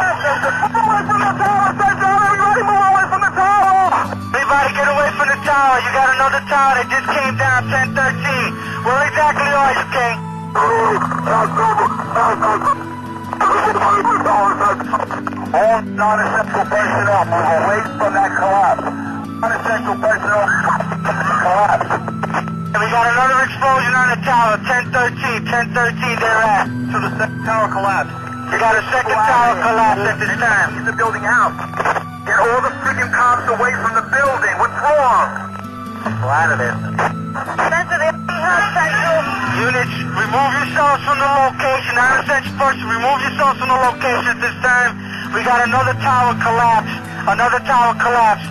Everybody 4.30 4.70
get 4.78 4.86
away 4.86 5.10
from 5.18 5.26
the 5.26 5.42
tower. 5.42 5.82
You 5.82 5.90
got 5.90 6.14
another 6.14 6.38
tower 6.46 6.78
that 6.78 6.86
just 6.94 7.10
came 7.10 7.34
down, 7.34 7.66
10-13. 7.74 8.86
Where 8.86 9.02
exactly 9.10 9.50
are 9.50 9.74
you, 9.74 9.82
King? 9.90 10.22
All 15.52 15.82
non-essential 15.82 16.64
personnel 16.70 17.24
move 17.26 17.50
away 17.50 17.82
from 17.98 18.14
that 18.14 18.30
collapse. 18.38 18.86
Non-essential 19.42 19.96
personnel 19.98 20.46
collapse. 21.42 22.11
And 22.72 22.80
we 22.80 22.88
got 22.88 23.04
another 23.04 23.44
explosion 23.44 23.92
on 23.92 24.16
the 24.16 24.20
tower, 24.24 24.56
1013, 24.64 25.44
1013 25.44 26.24
thereat. 26.24 26.72
So 26.88 26.96
the 27.04 27.12
second 27.20 27.44
tower 27.44 27.68
collapsed. 27.68 28.16
We 28.48 28.56
got 28.56 28.80
a 28.80 28.84
second 28.88 29.12
tower 29.12 29.60
collapse 29.60 30.00
at 30.08 30.16
this 30.16 30.32
time. 30.40 30.80
Get 30.80 30.88
the 30.88 30.96
building 30.96 31.20
out. 31.28 31.52
Get 32.24 32.40
all 32.40 32.64
the 32.64 32.72
freaking 32.80 33.12
cops 33.12 33.44
away 33.44 33.76
from 33.76 33.92
the 33.92 34.08
building. 34.08 34.56
What's 34.56 34.72
wrong? 34.80 35.52
Well, 36.24 36.32
out 36.32 36.48
of 36.48 36.58
there. 36.64 36.72
Units, 39.60 39.92
remove 40.16 40.50
yourselves 40.56 41.04
from 41.04 41.20
the 41.20 41.28
location. 41.28 41.92
Non-essential 41.92 42.56
person, 42.56 42.88
remove 42.88 43.20
yourselves 43.20 43.60
from 43.60 43.68
the 43.68 43.80
location 43.84 44.32
at 44.32 44.40
this 44.40 44.56
time. 44.64 44.96
We 45.36 45.44
got 45.44 45.60
another 45.60 45.92
tower 46.00 46.32
collapse. 46.40 46.88
Another 47.28 47.60
tower 47.68 47.92
collapse. 48.00 48.48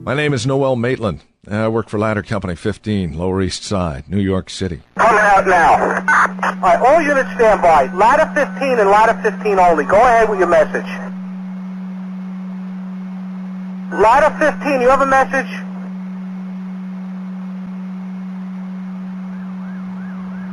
My 0.00 0.14
name 0.14 0.32
is 0.32 0.46
Noel 0.46 0.76
Maitland. 0.76 1.25
Uh, 1.48 1.54
I 1.54 1.68
work 1.68 1.88
for 1.88 1.98
Ladder 1.98 2.24
Company 2.24 2.56
15, 2.56 3.16
Lower 3.16 3.40
East 3.40 3.62
Side, 3.62 4.08
New 4.08 4.18
York 4.18 4.50
City. 4.50 4.82
Coming 4.96 5.20
out 5.20 5.46
now. 5.46 5.72
All 5.74 6.60
right, 6.60 6.80
all 6.80 7.00
units 7.00 7.30
stand 7.34 7.62
by. 7.62 7.86
Ladder 7.92 8.28
15 8.34 8.80
and 8.80 8.90
ladder 8.90 9.14
15 9.22 9.58
only. 9.60 9.84
Go 9.84 9.96
ahead 9.96 10.28
with 10.28 10.40
your 10.40 10.48
message. 10.48 10.86
Ladder 13.92 14.36
15, 14.38 14.80
you 14.80 14.88
have 14.88 15.02
a 15.02 15.06
message? 15.06 15.46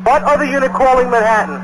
What 0.06 0.22
other 0.24 0.46
unit 0.46 0.72
calling 0.74 1.10
Manhattan? 1.10 1.56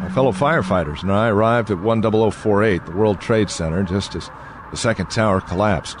My 0.00 0.08
fellow 0.08 0.32
firefighters 0.32 1.02
and 1.02 1.12
I 1.12 1.28
arrived 1.28 1.70
at 1.70 1.78
10048, 1.78 2.86
the 2.86 2.92
World 2.92 3.20
Trade 3.20 3.50
Center, 3.50 3.82
just 3.82 4.14
as 4.14 4.30
the 4.70 4.76
second 4.78 5.10
tower 5.10 5.42
collapsed. 5.42 5.98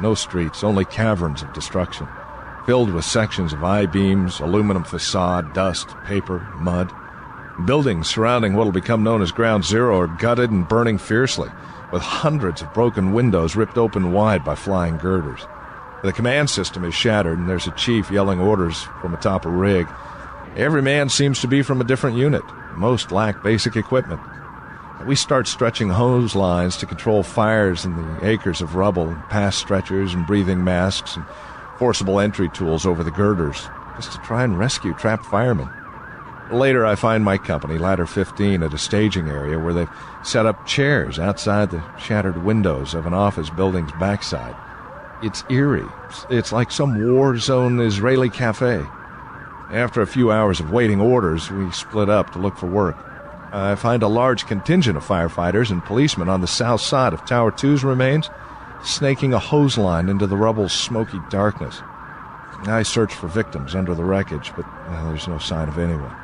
No 0.00 0.14
streets, 0.14 0.64
only 0.64 0.84
caverns 0.84 1.42
of 1.42 1.52
destruction, 1.52 2.08
filled 2.64 2.90
with 2.90 3.04
sections 3.04 3.52
of 3.52 3.62
I 3.62 3.86
beams, 3.86 4.40
aluminum 4.40 4.84
facade, 4.84 5.52
dust, 5.52 5.88
paper, 6.06 6.40
mud. 6.56 6.92
Buildings 7.66 8.08
surrounding 8.08 8.54
what 8.54 8.64
will 8.64 8.72
become 8.72 9.02
known 9.02 9.20
as 9.20 9.32
Ground 9.32 9.64
Zero 9.64 9.98
are 10.00 10.06
gutted 10.06 10.50
and 10.50 10.66
burning 10.66 10.96
fiercely, 10.96 11.50
with 11.92 12.02
hundreds 12.02 12.62
of 12.62 12.72
broken 12.72 13.12
windows 13.12 13.56
ripped 13.56 13.76
open 13.76 14.12
wide 14.12 14.44
by 14.44 14.54
flying 14.54 14.96
girders. 14.96 15.46
The 16.02 16.12
command 16.12 16.48
system 16.48 16.84
is 16.84 16.94
shattered, 16.94 17.38
and 17.38 17.48
there's 17.48 17.66
a 17.66 17.72
chief 17.72 18.10
yelling 18.10 18.40
orders 18.40 18.82
from 19.02 19.12
atop 19.12 19.44
a 19.44 19.50
rig. 19.50 19.86
Every 20.56 20.80
man 20.80 21.10
seems 21.10 21.40
to 21.40 21.48
be 21.48 21.60
from 21.60 21.80
a 21.80 21.84
different 21.84 22.16
unit. 22.16 22.42
Most 22.74 23.12
lack 23.12 23.42
basic 23.42 23.76
equipment. 23.76 24.20
We 25.06 25.16
start 25.16 25.48
stretching 25.48 25.88
hose 25.88 26.34
lines 26.34 26.76
to 26.76 26.86
control 26.86 27.22
fires 27.22 27.86
in 27.86 27.96
the 27.96 28.26
acres 28.26 28.60
of 28.60 28.74
rubble, 28.74 29.16
pass 29.30 29.56
stretchers 29.56 30.12
and 30.12 30.26
breathing 30.26 30.62
masks 30.62 31.16
and 31.16 31.24
forcible 31.78 32.20
entry 32.20 32.50
tools 32.50 32.84
over 32.84 33.02
the 33.02 33.10
girders, 33.10 33.66
just 33.96 34.12
to 34.12 34.18
try 34.18 34.44
and 34.44 34.58
rescue 34.58 34.92
trapped 34.92 35.24
firemen. 35.24 35.70
Later, 36.52 36.84
I 36.84 36.96
find 36.96 37.24
my 37.24 37.38
company, 37.38 37.78
Ladder 37.78 38.06
15, 38.06 38.62
at 38.62 38.74
a 38.74 38.78
staging 38.78 39.28
area 39.28 39.58
where 39.58 39.72
they've 39.72 39.90
set 40.22 40.44
up 40.44 40.66
chairs 40.66 41.18
outside 41.18 41.70
the 41.70 41.82
shattered 41.96 42.44
windows 42.44 42.92
of 42.92 43.06
an 43.06 43.14
office 43.14 43.48
building's 43.48 43.92
backside. 43.92 44.54
It's 45.22 45.44
eerie. 45.48 45.88
It's 46.28 46.52
like 46.52 46.70
some 46.70 47.10
war 47.10 47.38
zone 47.38 47.80
Israeli 47.80 48.28
cafe. 48.28 48.84
After 49.70 50.02
a 50.02 50.06
few 50.06 50.30
hours 50.30 50.60
of 50.60 50.72
waiting 50.72 51.00
orders, 51.00 51.50
we 51.50 51.70
split 51.70 52.10
up 52.10 52.30
to 52.32 52.38
look 52.38 52.58
for 52.58 52.66
work. 52.66 53.09
I 53.52 53.74
find 53.74 54.02
a 54.02 54.08
large 54.08 54.46
contingent 54.46 54.96
of 54.96 55.04
firefighters 55.04 55.70
and 55.70 55.84
policemen 55.84 56.28
on 56.28 56.40
the 56.40 56.46
south 56.46 56.80
side 56.80 57.12
of 57.12 57.24
Tower 57.24 57.50
2's 57.50 57.82
remains, 57.82 58.30
snaking 58.84 59.34
a 59.34 59.38
hose 59.38 59.76
line 59.76 60.08
into 60.08 60.26
the 60.26 60.36
rubble's 60.36 60.72
smoky 60.72 61.18
darkness. 61.30 61.82
I 62.66 62.82
search 62.82 63.12
for 63.12 63.26
victims 63.26 63.74
under 63.74 63.94
the 63.94 64.04
wreckage, 64.04 64.52
but 64.54 64.66
there's 65.04 65.26
no 65.26 65.38
sign 65.38 65.68
of 65.68 65.78
anyone. 65.78 66.14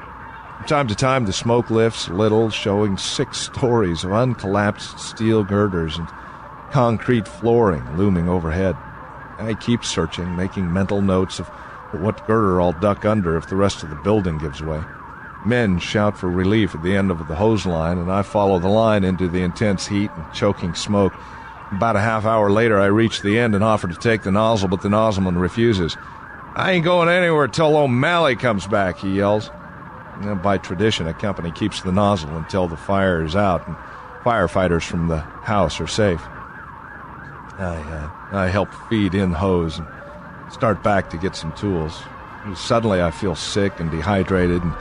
From 0.58 0.66
time 0.66 0.88
to 0.88 0.94
time, 0.94 1.26
the 1.26 1.32
smoke 1.32 1.68
lifts 1.68 2.08
little, 2.08 2.48
showing 2.50 2.96
six 2.96 3.38
stories 3.38 4.04
of 4.04 4.10
uncollapsed 4.10 4.98
steel 4.98 5.42
girders 5.42 5.98
and 5.98 6.08
concrete 6.70 7.26
flooring 7.26 7.96
looming 7.96 8.28
overhead. 8.28 8.76
I 9.38 9.54
keep 9.54 9.84
searching, 9.84 10.36
making 10.36 10.72
mental 10.72 11.02
notes 11.02 11.40
of 11.40 11.48
what 11.92 12.26
girder 12.26 12.60
I'll 12.60 12.72
duck 12.72 13.04
under 13.04 13.36
if 13.36 13.48
the 13.48 13.56
rest 13.56 13.82
of 13.82 13.90
the 13.90 13.96
building 13.96 14.38
gives 14.38 14.62
way. 14.62 14.82
Men 15.46 15.78
shout 15.78 16.18
for 16.18 16.28
relief 16.28 16.74
at 16.74 16.82
the 16.82 16.96
end 16.96 17.12
of 17.12 17.28
the 17.28 17.36
hose 17.36 17.64
line, 17.64 17.98
and 17.98 18.10
I 18.10 18.22
follow 18.22 18.58
the 18.58 18.68
line 18.68 19.04
into 19.04 19.28
the 19.28 19.42
intense 19.42 19.86
heat 19.86 20.10
and 20.16 20.32
choking 20.34 20.74
smoke. 20.74 21.14
About 21.70 21.94
a 21.94 22.00
half 22.00 22.24
hour 22.24 22.50
later, 22.50 22.80
I 22.80 22.86
reach 22.86 23.22
the 23.22 23.38
end 23.38 23.54
and 23.54 23.62
offer 23.62 23.86
to 23.86 23.94
take 23.94 24.22
the 24.22 24.32
nozzle, 24.32 24.68
but 24.68 24.82
the 24.82 24.88
nozzleman 24.88 25.40
refuses. 25.40 25.96
I 26.56 26.72
ain't 26.72 26.84
going 26.84 27.08
anywhere 27.08 27.46
till 27.46 27.76
O'Malley 27.76 28.34
comes 28.34 28.66
back, 28.66 28.98
he 28.98 29.10
yells. 29.10 29.50
By 30.42 30.58
tradition, 30.58 31.06
a 31.06 31.14
company 31.14 31.52
keeps 31.52 31.82
the 31.82 31.92
nozzle 31.92 32.36
until 32.36 32.66
the 32.66 32.76
fire 32.76 33.22
is 33.22 33.36
out 33.36 33.68
and 33.68 33.76
firefighters 34.24 34.82
from 34.82 35.06
the 35.06 35.20
house 35.20 35.80
are 35.80 35.86
safe. 35.86 36.20
I, 37.58 37.76
uh, 37.76 38.36
I 38.36 38.48
help 38.48 38.68
feed 38.88 39.14
in 39.14 39.30
hose 39.30 39.78
and 39.78 39.86
start 40.50 40.82
back 40.82 41.10
to 41.10 41.16
get 41.16 41.36
some 41.36 41.52
tools. 41.52 42.02
Suddenly, 42.54 43.00
I 43.00 43.12
feel 43.12 43.34
sick 43.34 43.78
and 43.78 43.90
dehydrated, 43.90 44.62
and 44.62 44.74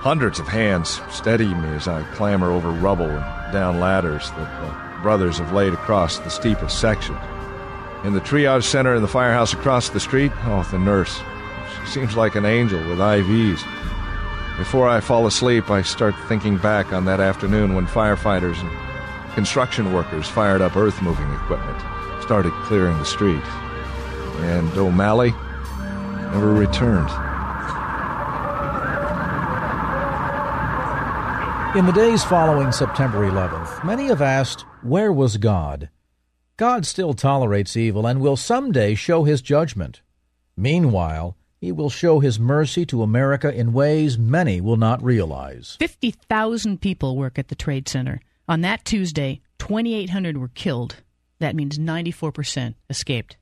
hundreds 0.00 0.38
of 0.38 0.48
hands 0.48 0.98
steady 1.10 1.52
me 1.54 1.68
as 1.68 1.86
I 1.86 2.02
clamber 2.14 2.50
over 2.50 2.70
rubble 2.70 3.10
and 3.10 3.52
down 3.52 3.80
ladders 3.80 4.30
that 4.30 4.60
the 4.62 5.02
brothers 5.02 5.36
have 5.36 5.52
laid 5.52 5.74
across 5.74 6.18
the 6.18 6.30
steepest 6.30 6.80
section. 6.80 7.14
In 8.02 8.14
the 8.14 8.20
triage 8.20 8.64
center 8.64 8.94
in 8.94 9.02
the 9.02 9.08
firehouse 9.08 9.52
across 9.52 9.90
the 9.90 10.00
street, 10.00 10.32
oh, 10.44 10.66
the 10.70 10.78
nurse. 10.78 11.20
She 11.84 11.90
seems 11.90 12.16
like 12.16 12.34
an 12.34 12.46
angel 12.46 12.78
with 12.88 12.98
IVs. 12.98 13.62
Before 14.56 14.88
I 14.88 15.00
fall 15.00 15.26
asleep, 15.26 15.70
I 15.70 15.82
start 15.82 16.14
thinking 16.28 16.56
back 16.56 16.94
on 16.94 17.04
that 17.04 17.20
afternoon 17.20 17.74
when 17.74 17.86
firefighters 17.86 18.58
and 18.58 19.34
construction 19.34 19.92
workers 19.92 20.26
fired 20.26 20.62
up 20.62 20.76
earth 20.76 21.02
moving 21.02 21.30
equipment, 21.34 21.78
started 22.22 22.52
clearing 22.64 22.96
the 22.96 23.04
street. 23.04 23.44
And 24.40 24.70
O'Malley 24.78 25.34
never 26.32 26.54
returned. 26.54 27.29
In 31.76 31.86
the 31.86 31.92
days 31.92 32.24
following 32.24 32.72
September 32.72 33.18
11th, 33.18 33.84
many 33.84 34.06
have 34.06 34.20
asked, 34.20 34.62
Where 34.82 35.12
was 35.12 35.36
God? 35.36 35.88
God 36.56 36.84
still 36.84 37.14
tolerates 37.14 37.76
evil 37.76 38.08
and 38.08 38.20
will 38.20 38.36
someday 38.36 38.96
show 38.96 39.22
his 39.22 39.40
judgment. 39.40 40.02
Meanwhile, 40.56 41.36
he 41.60 41.70
will 41.70 41.88
show 41.88 42.18
his 42.18 42.40
mercy 42.40 42.84
to 42.86 43.04
America 43.04 43.54
in 43.54 43.72
ways 43.72 44.18
many 44.18 44.60
will 44.60 44.78
not 44.78 45.00
realize. 45.00 45.76
50,000 45.78 46.80
people 46.80 47.16
work 47.16 47.38
at 47.38 47.46
the 47.46 47.54
Trade 47.54 47.88
Center. 47.88 48.20
On 48.48 48.62
that 48.62 48.84
Tuesday, 48.84 49.40
2,800 49.60 50.38
were 50.38 50.48
killed. 50.48 50.96
That 51.38 51.54
means 51.54 51.78
94% 51.78 52.74
escaped. 52.88 53.36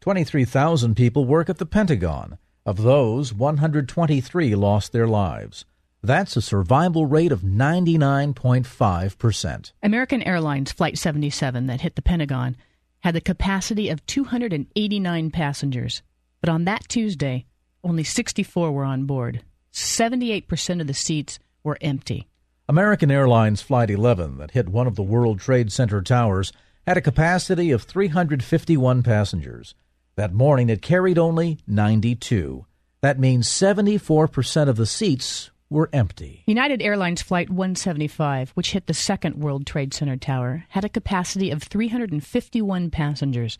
23,000 0.00 0.94
people 0.94 1.26
work 1.26 1.50
at 1.50 1.58
the 1.58 1.66
Pentagon. 1.66 2.38
Of 2.64 2.78
those, 2.78 3.34
123 3.34 4.54
lost 4.54 4.92
their 4.92 5.06
lives. 5.06 5.66
That's 6.06 6.36
a 6.36 6.40
survival 6.40 7.04
rate 7.04 7.32
of 7.32 7.40
99.5%. 7.40 9.72
American 9.82 10.22
Airlines 10.22 10.70
Flight 10.70 10.96
77 10.98 11.66
that 11.66 11.80
hit 11.80 11.96
the 11.96 12.02
Pentagon 12.02 12.56
had 13.00 13.16
the 13.16 13.20
capacity 13.20 13.88
of 13.88 14.06
289 14.06 15.32
passengers. 15.32 16.02
But 16.40 16.50
on 16.50 16.62
that 16.64 16.88
Tuesday, 16.88 17.46
only 17.82 18.04
64 18.04 18.70
were 18.70 18.84
on 18.84 19.06
board. 19.06 19.42
78% 19.72 20.80
of 20.80 20.86
the 20.86 20.94
seats 20.94 21.40
were 21.64 21.76
empty. 21.80 22.28
American 22.68 23.10
Airlines 23.10 23.60
Flight 23.60 23.90
11 23.90 24.38
that 24.38 24.52
hit 24.52 24.68
one 24.68 24.86
of 24.86 24.94
the 24.94 25.02
World 25.02 25.40
Trade 25.40 25.72
Center 25.72 26.02
towers 26.02 26.52
had 26.86 26.96
a 26.96 27.00
capacity 27.00 27.72
of 27.72 27.82
351 27.82 29.02
passengers. 29.02 29.74
That 30.14 30.32
morning 30.32 30.70
it 30.70 30.82
carried 30.82 31.18
only 31.18 31.58
92. 31.66 32.64
That 33.00 33.18
means 33.18 33.48
74% 33.48 34.68
of 34.68 34.76
the 34.76 34.86
seats 34.86 35.50
were 35.68 35.90
empty. 35.92 36.42
United 36.46 36.80
Airlines 36.80 37.22
Flight 37.22 37.50
175, 37.50 38.50
which 38.50 38.72
hit 38.72 38.86
the 38.86 38.94
second 38.94 39.36
World 39.36 39.66
Trade 39.66 39.92
Center 39.92 40.16
tower, 40.16 40.64
had 40.70 40.84
a 40.84 40.88
capacity 40.88 41.50
of 41.50 41.62
351 41.62 42.90
passengers, 42.90 43.58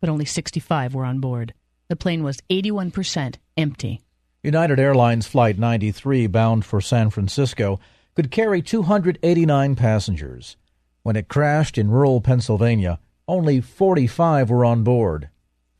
but 0.00 0.08
only 0.08 0.24
65 0.24 0.94
were 0.94 1.04
on 1.04 1.20
board. 1.20 1.54
The 1.88 1.96
plane 1.96 2.22
was 2.22 2.40
81% 2.50 3.36
empty. 3.56 4.02
United 4.42 4.78
Airlines 4.78 5.26
Flight 5.26 5.58
93, 5.58 6.26
bound 6.26 6.64
for 6.64 6.80
San 6.80 7.10
Francisco, 7.10 7.80
could 8.14 8.30
carry 8.30 8.62
289 8.62 9.76
passengers. 9.76 10.56
When 11.02 11.16
it 11.16 11.28
crashed 11.28 11.78
in 11.78 11.90
rural 11.90 12.20
Pennsylvania, 12.20 12.98
only 13.26 13.60
45 13.60 14.50
were 14.50 14.64
on 14.64 14.82
board. 14.82 15.30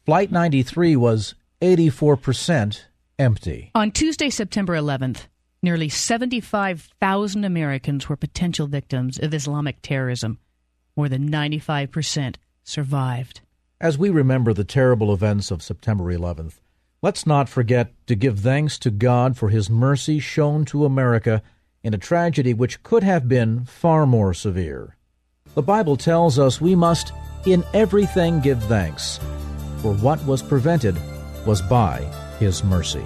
Flight 0.04 0.30
93 0.32 0.96
was 0.96 1.34
84% 1.60 2.82
empty. 3.18 3.70
On 3.74 3.90
Tuesday, 3.90 4.30
September 4.30 4.74
11th, 4.74 5.26
nearly 5.62 5.88
75,000 5.88 7.44
Americans 7.44 8.08
were 8.08 8.16
potential 8.16 8.66
victims 8.66 9.18
of 9.18 9.34
Islamic 9.34 9.78
terrorism. 9.82 10.38
More 10.96 11.08
than 11.08 11.30
95% 11.30 12.36
survived. 12.64 13.40
As 13.80 13.96
we 13.96 14.10
remember 14.10 14.52
the 14.52 14.64
terrible 14.64 15.12
events 15.12 15.50
of 15.50 15.62
September 15.62 16.04
11th, 16.04 16.54
let's 17.02 17.26
not 17.26 17.48
forget 17.48 17.92
to 18.06 18.14
give 18.14 18.40
thanks 18.40 18.78
to 18.78 18.90
God 18.90 19.36
for 19.36 19.48
His 19.48 19.70
mercy 19.70 20.18
shown 20.18 20.64
to 20.66 20.84
America 20.84 21.42
in 21.82 21.94
a 21.94 21.98
tragedy 21.98 22.52
which 22.52 22.82
could 22.82 23.04
have 23.04 23.28
been 23.28 23.64
far 23.64 24.06
more 24.06 24.34
severe. 24.34 24.96
The 25.54 25.62
Bible 25.62 25.96
tells 25.96 26.38
us 26.38 26.60
we 26.60 26.74
must, 26.74 27.12
in 27.46 27.64
everything, 27.72 28.40
give 28.40 28.62
thanks, 28.64 29.18
for 29.78 29.94
what 29.94 30.24
was 30.24 30.42
prevented 30.42 30.96
was 31.46 31.62
by 31.62 32.27
His 32.38 32.62
mercy. 32.62 33.00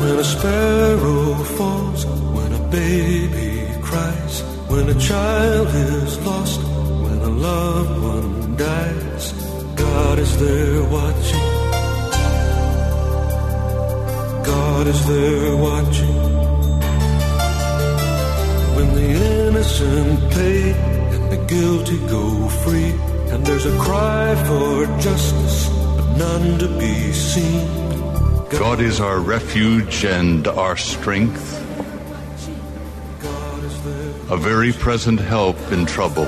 When 0.00 0.18
a 0.18 0.24
sparrow 0.24 1.34
falls, 1.58 2.06
when 2.06 2.52
a 2.54 2.68
baby 2.70 3.70
cries, 3.82 4.40
when 4.68 4.88
a 4.88 4.98
child 4.98 5.68
is 5.68 6.18
lost, 6.24 6.60
when 7.04 7.18
a 7.20 7.28
loved 7.28 8.02
one 8.02 8.56
dies, 8.56 9.32
God 9.76 10.18
is 10.18 10.32
there 10.40 10.82
watching. 10.84 11.46
God 14.52 14.86
is 14.86 15.06
there 15.06 15.56
watching. 15.56 16.16
When 18.74 18.94
the 18.94 19.08
innocent 19.46 20.32
pay 20.32 20.72
and 21.12 21.30
the 21.30 21.44
guilty 21.46 21.98
go 22.08 22.48
free, 22.64 22.92
and 23.32 23.44
there's 23.44 23.66
a 23.66 23.78
cry 23.78 24.34
for 24.48 24.86
justice, 24.98 25.68
but 25.68 26.16
none 26.16 26.58
to 26.58 26.68
be 26.78 27.12
seen. 27.12 27.77
God 28.50 28.80
is 28.80 28.98
our 28.98 29.20
refuge 29.20 30.06
and 30.06 30.46
our 30.48 30.74
strength, 30.74 31.54
a 34.30 34.36
very 34.38 34.72
present 34.72 35.20
help 35.20 35.56
in 35.70 35.84
trouble. 35.84 36.24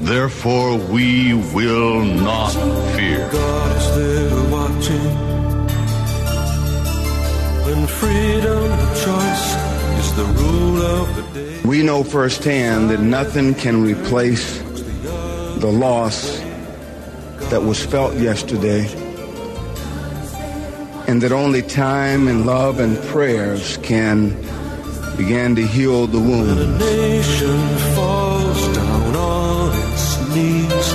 Therefore, 0.00 0.78
we 0.78 1.34
will 1.34 2.02
not 2.02 2.52
fear. 2.96 3.28
God 3.30 3.76
is 3.76 3.96
there 3.96 4.50
watching. 4.50 5.14
When 7.66 7.86
freedom 7.86 8.72
of 8.72 9.04
choice 9.04 9.54
is 10.00 10.16
the 10.16 10.24
rule 10.24 10.82
of 10.82 11.16
the 11.16 11.22
day. 11.34 11.60
We 11.66 11.82
know 11.82 12.02
firsthand 12.04 12.88
that 12.88 13.00
nothing 13.00 13.54
can 13.54 13.82
replace 13.82 14.58
the 14.60 15.70
loss 15.70 16.40
that 17.50 17.62
was 17.62 17.84
felt 17.84 18.14
yesterday 18.16 18.99
and 21.10 21.22
that 21.22 21.32
only 21.32 21.60
time 21.60 22.28
and 22.28 22.46
love 22.46 22.78
and 22.78 22.96
prayers 23.08 23.78
can 23.78 24.30
begin 25.16 25.56
to 25.56 25.66
heal 25.66 26.06
the 26.06 26.20
wounds. 26.20 26.54
When 26.54 26.68
a 26.68 26.78
nation 26.78 27.58
falls 27.96 28.76
down 28.76 29.16
on 29.16 29.90
its 29.90 30.04
knees, 30.32 30.88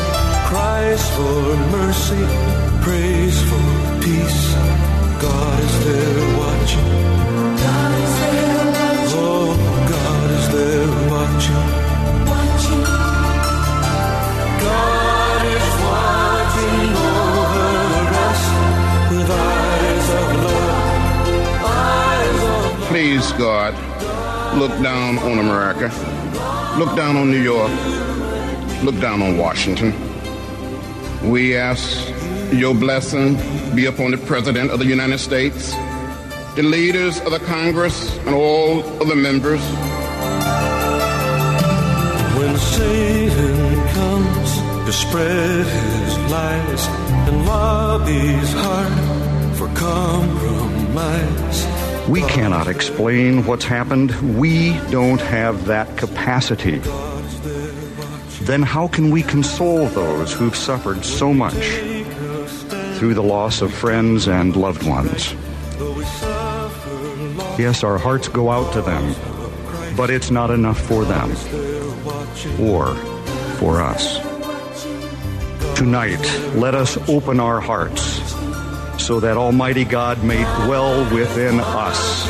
cries 0.47 1.03
for 1.15 1.39
mercy, 1.79 2.25
prays 2.85 3.37
for 3.49 3.65
peace. 4.05 4.43
God 5.21 5.59
is 5.67 5.75
there 5.83 6.39
watching. 6.39 6.91
God 7.65 7.91
is 8.05 8.13
there 8.21 8.65
watching. 8.71 9.19
Oh, 9.19 9.51
God 9.95 10.31
is 10.31 10.45
there 10.55 11.09
watching. 11.11 11.94
God, 23.37 23.73
look 24.57 24.71
down 24.81 25.17
on 25.19 25.39
America. 25.39 25.91
Look 26.79 26.95
down 26.95 27.17
on 27.17 27.29
New 27.29 27.41
York. 27.41 27.71
Look 28.83 28.99
down 29.01 29.21
on 29.21 29.37
Washington. 29.37 29.93
We 31.29 31.57
ask 31.57 32.09
your 32.53 32.73
blessing 32.73 33.35
be 33.75 33.87
upon 33.87 34.11
the 34.11 34.17
President 34.17 34.71
of 34.71 34.79
the 34.79 34.85
United 34.85 35.17
States, 35.17 35.73
the 36.55 36.63
leaders 36.63 37.19
of 37.21 37.31
the 37.31 37.39
Congress, 37.39 38.17
and 38.19 38.33
all 38.33 38.79
of 39.01 39.07
the 39.07 39.15
members. 39.15 39.61
When 42.37 42.57
Satan 42.57 43.87
comes 43.89 44.85
to 44.85 44.93
spread 44.93 45.65
his 45.65 46.17
lies 46.31 46.87
and 47.27 47.45
lobbies 47.45 48.53
hard 48.53 49.57
for 49.57 49.67
compromise. 49.73 51.74
We 52.09 52.21
cannot 52.21 52.67
explain 52.67 53.45
what's 53.47 53.65
happened. 53.65 54.37
We 54.37 54.73
don't 54.91 55.19
have 55.21 55.65
that 55.65 55.97
capacity. 55.97 56.77
Then 58.45 58.61
how 58.61 58.87
can 58.87 59.09
we 59.09 59.23
console 59.23 59.87
those 59.87 60.31
who've 60.31 60.55
suffered 60.55 61.03
so 61.03 61.33
much 61.33 61.53
through 62.97 63.15
the 63.15 63.23
loss 63.23 63.63
of 63.63 63.73
friends 63.73 64.27
and 64.27 64.55
loved 64.55 64.83
ones? 64.87 65.33
Yes, 67.57 67.83
our 67.83 67.97
hearts 67.97 68.27
go 68.27 68.51
out 68.51 68.71
to 68.73 68.83
them, 68.83 69.15
but 69.97 70.11
it's 70.11 70.29
not 70.29 70.51
enough 70.51 70.79
for 70.79 71.05
them 71.05 71.31
or 72.61 72.93
for 73.57 73.81
us. 73.81 74.19
Tonight, 75.75 76.21
let 76.53 76.75
us 76.75 76.97
open 77.09 77.39
our 77.39 77.59
hearts 77.59 78.24
so 79.05 79.19
that 79.19 79.37
Almighty 79.37 79.85
God 79.85 80.23
may 80.23 80.41
dwell 80.65 81.03
within 81.13 81.59
us, 81.59 82.23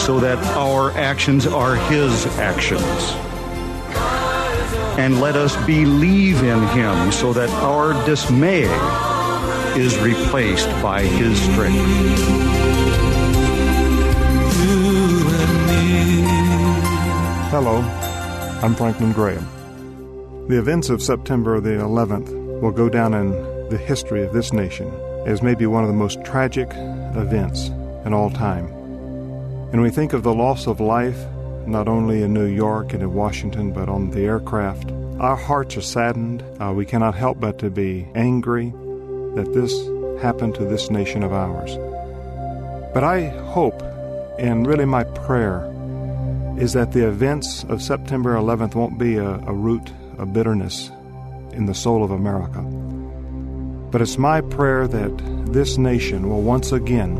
so 0.00 0.20
that 0.20 0.38
our 0.56 0.92
actions 0.92 1.44
are 1.44 1.74
His 1.74 2.24
actions, 2.38 2.84
and 4.96 5.20
let 5.20 5.34
us 5.34 5.56
believe 5.66 6.40
in 6.44 6.62
him 6.68 7.10
so 7.10 7.32
that 7.32 7.50
our 7.64 7.94
dismay 8.06 8.62
is 9.76 9.98
replaced 9.98 10.70
by 10.80 11.02
his 11.02 11.36
strength. 11.42 11.84
Hello, 17.50 17.80
I'm 18.62 18.76
Franklin 18.76 19.12
Graham. 19.12 19.44
The 20.48 20.60
events 20.60 20.90
of 20.90 21.02
September 21.02 21.58
the 21.58 21.70
11th 21.70 22.60
will 22.60 22.70
go 22.70 22.88
down 22.88 23.14
in 23.14 23.30
the 23.68 23.76
history 23.76 24.22
of 24.22 24.32
this 24.32 24.52
nation 24.52 24.92
as 25.26 25.42
maybe 25.42 25.66
one 25.66 25.82
of 25.82 25.88
the 25.88 25.94
most 25.94 26.24
tragic 26.24 26.68
events 27.16 27.66
in 28.06 28.14
all 28.14 28.30
time. 28.30 28.66
And 29.72 29.82
we 29.82 29.90
think 29.90 30.12
of 30.12 30.22
the 30.22 30.32
loss 30.32 30.68
of 30.68 30.78
life, 30.78 31.18
not 31.66 31.88
only 31.88 32.22
in 32.22 32.32
New 32.32 32.46
York 32.46 32.92
and 32.92 33.02
in 33.02 33.12
Washington, 33.12 33.72
but 33.72 33.88
on 33.88 34.10
the 34.12 34.20
aircraft. 34.20 34.92
Our 35.18 35.34
hearts 35.34 35.76
are 35.76 35.82
saddened. 35.82 36.44
Uh, 36.60 36.72
we 36.72 36.86
cannot 36.86 37.16
help 37.16 37.40
but 37.40 37.58
to 37.58 37.70
be 37.70 38.06
angry 38.14 38.70
that 39.34 39.50
this 39.52 39.72
happened 40.22 40.54
to 40.54 40.64
this 40.64 40.90
nation 40.90 41.24
of 41.24 41.32
ours. 41.32 41.76
But 42.94 43.02
I 43.02 43.28
hope, 43.50 43.82
and 44.38 44.64
really 44.64 44.84
my 44.84 45.02
prayer, 45.02 45.68
is 46.56 46.72
that 46.74 46.92
the 46.92 47.06
events 47.06 47.64
of 47.64 47.82
September 47.82 48.36
11th 48.36 48.76
won't 48.76 48.96
be 48.96 49.16
a, 49.16 49.30
a 49.46 49.52
root 49.52 49.92
of 50.18 50.32
bitterness 50.32 50.90
in 51.52 51.66
the 51.66 51.74
soul 51.74 52.04
of 52.04 52.12
America. 52.12 52.85
But 53.90 54.02
it's 54.02 54.18
my 54.18 54.40
prayer 54.40 54.86
that 54.88 55.52
this 55.52 55.78
nation 55.78 56.28
will 56.28 56.42
once 56.42 56.72
again 56.72 57.16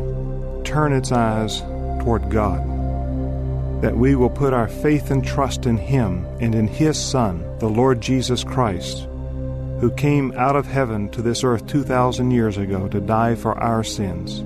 turn 0.63 0.93
its 0.93 1.11
eyes 1.11 1.61
toward 2.01 2.29
God, 2.29 2.61
that 3.81 3.95
we 3.95 4.15
will 4.15 4.29
put 4.29 4.53
our 4.53 4.67
faith 4.67 5.11
and 5.11 5.25
trust 5.25 5.65
in 5.65 5.77
Him 5.77 6.25
and 6.39 6.53
in 6.53 6.67
His 6.67 6.99
Son, 6.99 7.43
the 7.59 7.69
Lord 7.69 8.01
Jesus 8.01 8.43
Christ, 8.43 9.07
who 9.79 9.91
came 9.95 10.33
out 10.35 10.55
of 10.55 10.67
heaven 10.67 11.09
to 11.09 11.21
this 11.21 11.43
earth 11.43 11.65
2,000 11.67 12.31
years 12.31 12.57
ago 12.57 12.87
to 12.89 12.99
die 12.99 13.35
for 13.35 13.57
our 13.57 13.83
sins. 13.83 14.39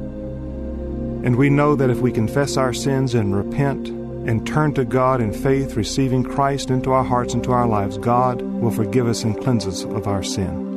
And 1.24 1.36
we 1.36 1.50
know 1.50 1.76
that 1.76 1.90
if 1.90 2.00
we 2.00 2.12
confess 2.12 2.58
our 2.58 2.74
sins 2.74 3.16
and 3.16 3.36
repent, 3.36 3.90
and 4.28 4.46
turn 4.46 4.74
to 4.76 4.86
God 4.86 5.20
in 5.20 5.34
faith, 5.34 5.76
receiving 5.76 6.24
Christ 6.24 6.70
into 6.70 6.92
our 6.92 7.04
hearts, 7.04 7.34
and 7.34 7.44
into 7.44 7.54
our 7.54 7.68
lives, 7.68 7.98
God 7.98 8.42
will 8.42 8.72
forgive 8.72 9.08
us 9.08 9.24
and 9.24 9.40
cleanse 9.40 9.66
us 9.66 9.84
of 9.84 10.08
our 10.08 10.22
sin. 10.22 10.71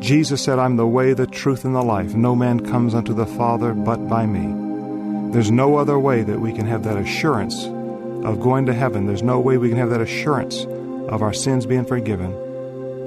Jesus 0.00 0.42
said, 0.42 0.58
I'm 0.58 0.76
the 0.76 0.86
way, 0.86 1.12
the 1.14 1.26
truth, 1.26 1.64
and 1.64 1.74
the 1.74 1.82
life. 1.82 2.14
No 2.14 2.34
man 2.36 2.60
comes 2.60 2.94
unto 2.94 3.14
the 3.14 3.26
Father 3.26 3.74
but 3.74 4.08
by 4.08 4.26
me. 4.26 5.32
There's 5.32 5.50
no 5.50 5.76
other 5.76 5.98
way 5.98 6.22
that 6.22 6.40
we 6.40 6.52
can 6.52 6.66
have 6.66 6.84
that 6.84 6.96
assurance 6.96 7.64
of 7.64 8.40
going 8.40 8.66
to 8.66 8.74
heaven. 8.74 9.06
There's 9.06 9.22
no 9.22 9.40
way 9.40 9.58
we 9.58 9.68
can 9.68 9.78
have 9.78 9.90
that 9.90 10.00
assurance 10.00 10.64
of 11.08 11.22
our 11.22 11.32
sins 11.32 11.66
being 11.66 11.84
forgiven 11.84 12.32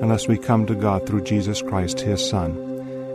unless 0.02 0.28
we 0.28 0.38
come 0.38 0.66
to 0.66 0.76
God 0.76 1.06
through 1.06 1.24
Jesus 1.24 1.62
Christ, 1.62 2.00
His 2.00 2.28
Son. 2.28 2.56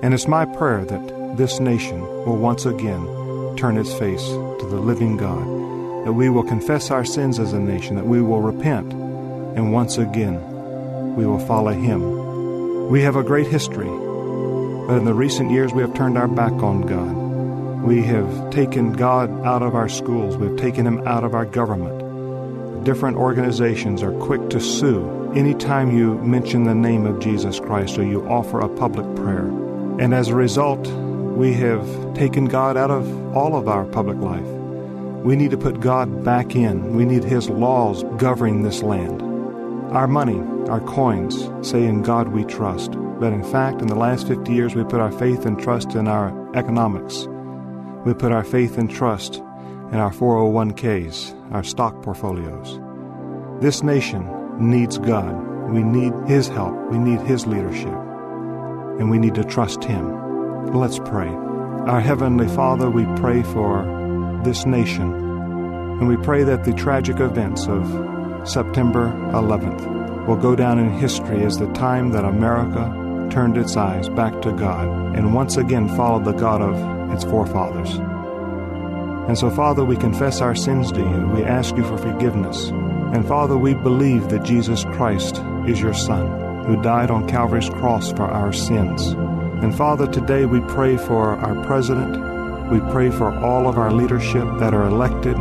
And 0.02 0.14
it's 0.14 0.28
my 0.28 0.44
prayer 0.44 0.84
that 0.84 1.36
this 1.36 1.60
nation 1.60 2.00
will 2.00 2.36
once 2.36 2.66
again 2.66 3.56
turn 3.56 3.76
its 3.76 3.92
face 3.94 4.26
to 4.26 4.66
the 4.68 4.80
living 4.80 5.16
God 5.16 5.64
that 6.04 6.12
we 6.12 6.28
will 6.28 6.42
confess 6.42 6.90
our 6.90 7.04
sins 7.04 7.38
as 7.38 7.54
a 7.54 7.58
nation, 7.58 7.96
that 7.96 8.06
we 8.06 8.20
will 8.20 8.42
repent, 8.42 8.92
and 8.92 9.72
once 9.72 9.96
again 9.96 10.34
we 11.16 11.24
will 11.24 11.38
follow 11.38 11.72
Him. 11.72 12.23
We 12.90 13.00
have 13.00 13.16
a 13.16 13.22
great 13.22 13.46
history, 13.46 13.88
but 13.88 14.98
in 14.98 15.06
the 15.06 15.14
recent 15.14 15.50
years 15.50 15.72
we 15.72 15.80
have 15.80 15.94
turned 15.94 16.18
our 16.18 16.28
back 16.28 16.52
on 16.52 16.82
God. 16.82 17.82
We 17.82 18.02
have 18.02 18.50
taken 18.50 18.92
God 18.92 19.30
out 19.44 19.62
of 19.62 19.74
our 19.74 19.88
schools, 19.88 20.36
we've 20.36 20.56
taken 20.58 20.86
Him 20.86 21.06
out 21.08 21.24
of 21.24 21.34
our 21.34 21.46
government. 21.46 22.84
Different 22.84 23.16
organizations 23.16 24.02
are 24.02 24.12
quick 24.12 24.50
to 24.50 24.60
sue 24.60 25.32
anytime 25.34 25.96
you 25.96 26.16
mention 26.16 26.64
the 26.64 26.74
name 26.74 27.06
of 27.06 27.20
Jesus 27.20 27.58
Christ 27.58 27.98
or 27.98 28.04
you 28.04 28.28
offer 28.28 28.60
a 28.60 28.68
public 28.68 29.16
prayer. 29.16 29.46
And 29.98 30.12
as 30.12 30.28
a 30.28 30.34
result, 30.34 30.86
we 30.86 31.54
have 31.54 32.14
taken 32.14 32.44
God 32.44 32.76
out 32.76 32.90
of 32.90 33.34
all 33.34 33.56
of 33.56 33.66
our 33.66 33.86
public 33.86 34.18
life. 34.18 34.46
We 35.24 35.36
need 35.36 35.52
to 35.52 35.58
put 35.58 35.80
God 35.80 36.22
back 36.22 36.54
in. 36.54 36.94
We 36.94 37.06
need 37.06 37.24
His 37.24 37.48
laws 37.48 38.04
governing 38.18 38.62
this 38.62 38.82
land. 38.82 39.22
Our 39.90 40.06
money, 40.06 40.38
our 40.68 40.80
coins, 40.80 41.50
say 41.66 41.84
in 41.84 42.02
God 42.02 42.28
we 42.28 42.44
trust. 42.44 42.92
But 43.20 43.32
in 43.32 43.44
fact, 43.44 43.80
in 43.80 43.88
the 43.88 43.94
last 43.94 44.26
50 44.26 44.52
years, 44.52 44.74
we 44.74 44.84
put 44.84 45.00
our 45.00 45.12
faith 45.12 45.46
and 45.46 45.58
trust 45.58 45.94
in 45.94 46.08
our 46.08 46.32
economics. 46.56 47.26
We 48.04 48.14
put 48.14 48.32
our 48.32 48.44
faith 48.44 48.76
and 48.76 48.90
trust 48.90 49.36
in 49.36 49.96
our 49.96 50.10
401ks, 50.10 51.52
our 51.52 51.62
stock 51.62 52.02
portfolios. 52.02 52.80
This 53.62 53.82
nation 53.82 54.28
needs 54.58 54.98
God. 54.98 55.34
We 55.70 55.82
need 55.82 56.12
His 56.26 56.48
help. 56.48 56.74
We 56.90 56.98
need 56.98 57.20
His 57.20 57.46
leadership. 57.46 57.94
And 58.98 59.10
we 59.10 59.18
need 59.18 59.34
to 59.36 59.44
trust 59.44 59.84
Him. 59.84 60.72
Let's 60.74 60.98
pray. 60.98 61.28
Our 61.28 62.00
Heavenly 62.00 62.48
Father, 62.48 62.90
we 62.90 63.04
pray 63.16 63.42
for 63.42 63.84
this 64.44 64.66
nation. 64.66 65.12
And 65.12 66.08
we 66.08 66.16
pray 66.16 66.42
that 66.42 66.64
the 66.64 66.72
tragic 66.72 67.20
events 67.20 67.68
of 67.68 67.86
September 68.48 69.12
11th 69.32 69.93
will 70.26 70.36
go 70.36 70.56
down 70.56 70.78
in 70.78 70.90
history 70.90 71.44
as 71.44 71.58
the 71.58 71.70
time 71.72 72.10
that 72.10 72.24
America 72.24 73.28
turned 73.30 73.56
its 73.56 73.76
eyes 73.76 74.08
back 74.08 74.40
to 74.42 74.52
God 74.52 75.16
and 75.16 75.34
once 75.34 75.56
again 75.56 75.88
followed 75.96 76.24
the 76.24 76.32
God 76.32 76.62
of 76.62 77.12
its 77.12 77.24
forefathers. 77.24 77.98
And 79.28 79.38
so, 79.38 79.50
Father, 79.50 79.84
we 79.84 79.96
confess 79.96 80.40
our 80.40 80.54
sins 80.54 80.92
to 80.92 81.00
you. 81.00 81.26
We 81.34 81.44
ask 81.44 81.76
you 81.76 81.84
for 81.84 81.96
forgiveness. 81.96 82.68
And 82.68 83.26
Father, 83.26 83.56
we 83.56 83.74
believe 83.74 84.28
that 84.28 84.42
Jesus 84.42 84.84
Christ 84.84 85.42
is 85.66 85.80
your 85.80 85.94
Son, 85.94 86.64
who 86.64 86.82
died 86.82 87.10
on 87.10 87.28
Calvary's 87.28 87.70
cross 87.70 88.12
for 88.12 88.24
our 88.24 88.52
sins. 88.52 89.08
And 89.62 89.74
Father, 89.74 90.06
today 90.06 90.44
we 90.44 90.60
pray 90.60 90.96
for 90.96 91.36
our 91.36 91.64
President, 91.64 92.70
we 92.70 92.80
pray 92.92 93.10
for 93.10 93.32
all 93.38 93.68
of 93.68 93.78
our 93.78 93.92
leadership 93.92 94.46
that 94.58 94.74
are 94.74 94.84
elected, 94.84 95.36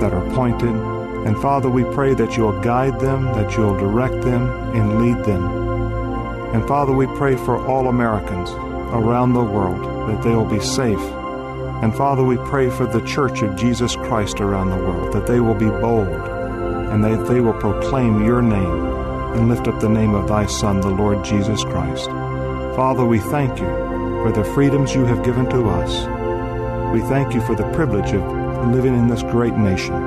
that 0.00 0.12
are 0.12 0.26
appointed. 0.26 0.95
And 1.26 1.36
Father, 1.42 1.68
we 1.68 1.82
pray 1.82 2.14
that 2.14 2.36
you'll 2.36 2.60
guide 2.60 3.00
them, 3.00 3.24
that 3.34 3.56
you'll 3.56 3.76
direct 3.76 4.22
them 4.22 4.48
and 4.76 5.02
lead 5.02 5.24
them. 5.24 5.44
And 6.54 6.66
Father, 6.68 6.92
we 6.92 7.06
pray 7.18 7.34
for 7.34 7.58
all 7.66 7.88
Americans 7.88 8.50
around 8.94 9.32
the 9.32 9.42
world 9.42 10.08
that 10.08 10.22
they 10.22 10.36
will 10.36 10.44
be 10.44 10.60
safe. 10.60 11.00
And 11.82 11.94
Father, 11.94 12.22
we 12.22 12.36
pray 12.36 12.70
for 12.70 12.86
the 12.86 13.04
church 13.04 13.42
of 13.42 13.56
Jesus 13.56 13.96
Christ 13.96 14.40
around 14.40 14.70
the 14.70 14.76
world, 14.76 15.12
that 15.14 15.26
they 15.26 15.40
will 15.40 15.54
be 15.54 15.68
bold 15.68 16.06
and 16.06 17.02
that 17.02 17.26
they 17.26 17.40
will 17.40 17.54
proclaim 17.54 18.24
your 18.24 18.40
name 18.40 18.86
and 19.34 19.48
lift 19.48 19.66
up 19.66 19.80
the 19.80 19.88
name 19.88 20.14
of 20.14 20.28
thy 20.28 20.46
Son, 20.46 20.80
the 20.80 20.88
Lord 20.88 21.24
Jesus 21.24 21.64
Christ. 21.64 22.06
Father, 22.76 23.04
we 23.04 23.18
thank 23.18 23.58
you 23.58 23.66
for 24.22 24.30
the 24.32 24.44
freedoms 24.54 24.94
you 24.94 25.04
have 25.04 25.24
given 25.24 25.50
to 25.50 25.68
us. 25.68 26.06
We 26.94 27.00
thank 27.08 27.34
you 27.34 27.40
for 27.40 27.56
the 27.56 27.68
privilege 27.72 28.12
of 28.12 28.22
living 28.72 28.94
in 28.94 29.08
this 29.08 29.22
great 29.24 29.54
nation. 29.54 30.05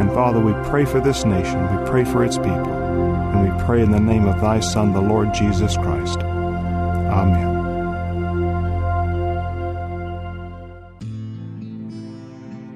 And 0.00 0.10
Father, 0.12 0.40
we 0.40 0.52
pray 0.68 0.84
for 0.84 1.00
this 1.00 1.24
nation, 1.24 1.60
we 1.76 1.86
pray 1.88 2.04
for 2.04 2.24
its 2.24 2.36
people, 2.38 2.72
and 2.72 3.42
we 3.42 3.64
pray 3.64 3.82
in 3.82 3.90
the 3.90 4.00
name 4.00 4.26
of 4.26 4.40
thy 4.40 4.60
Son, 4.60 4.92
the 4.92 5.00
Lord 5.00 5.32
Jesus 5.34 5.76
Christ. 5.76 6.20
Amen. 6.20 7.52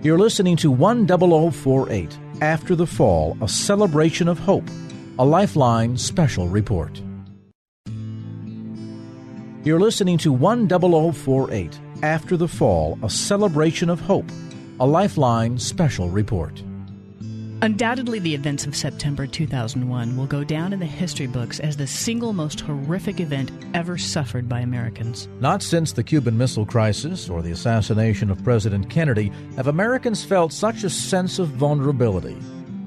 You're 0.03 0.19
listening 0.19 0.57
to 0.59 0.73
10048 0.73 2.19
After 2.41 2.77
the 2.77 2.87
Fall, 2.87 3.37
a 3.41 3.49
celebration 3.49 4.29
of 4.29 4.39
hope, 4.39 4.69
a 5.19 5.25
Lifeline 5.25 5.97
special 5.97 6.49
report. 6.49 7.03
You're 9.65 9.81
listening 9.81 10.17
to 10.19 10.33
10048 10.33 11.81
after 12.05 12.37
the 12.37 12.47
Fall, 12.47 12.99
a 13.03 13.11
celebration 13.11 13.91
of 13.91 14.01
hope, 14.01 14.31
a 14.79 14.87
Lifeline 14.87 15.59
special 15.59 16.09
report. 16.09 16.63
Undoubtedly, 17.63 18.19
the 18.19 18.35
events 18.35 18.67
of 18.67 18.77
September 18.77 19.27
2001 19.27 20.15
will 20.15 20.27
go 20.27 20.45
down 20.45 20.75
in 20.75 20.79
the 20.79 20.85
history 20.85 21.27
books 21.27 21.59
as 21.59 21.75
the 21.75 21.87
single 21.87 22.35
most 22.35 22.61
horrific 22.61 23.19
event 23.19 23.51
ever 23.73 23.97
suffered 23.97 24.47
by 24.47 24.61
Americans. 24.61 25.27
Not 25.41 25.63
since 25.63 25.93
the 25.93 26.05
Cuban 26.05 26.37
Missile 26.37 26.67
Crisis 26.67 27.31
or 27.31 27.41
the 27.41 27.53
assassination 27.53 28.31
of 28.31 28.45
President 28.45 28.91
Kennedy 28.91 29.33
have 29.57 29.69
Americans 29.69 30.23
felt 30.23 30.53
such 30.53 30.85
a 30.85 30.91
sense 30.91 31.39
of 31.39 31.49
vulnerability. 31.49 32.37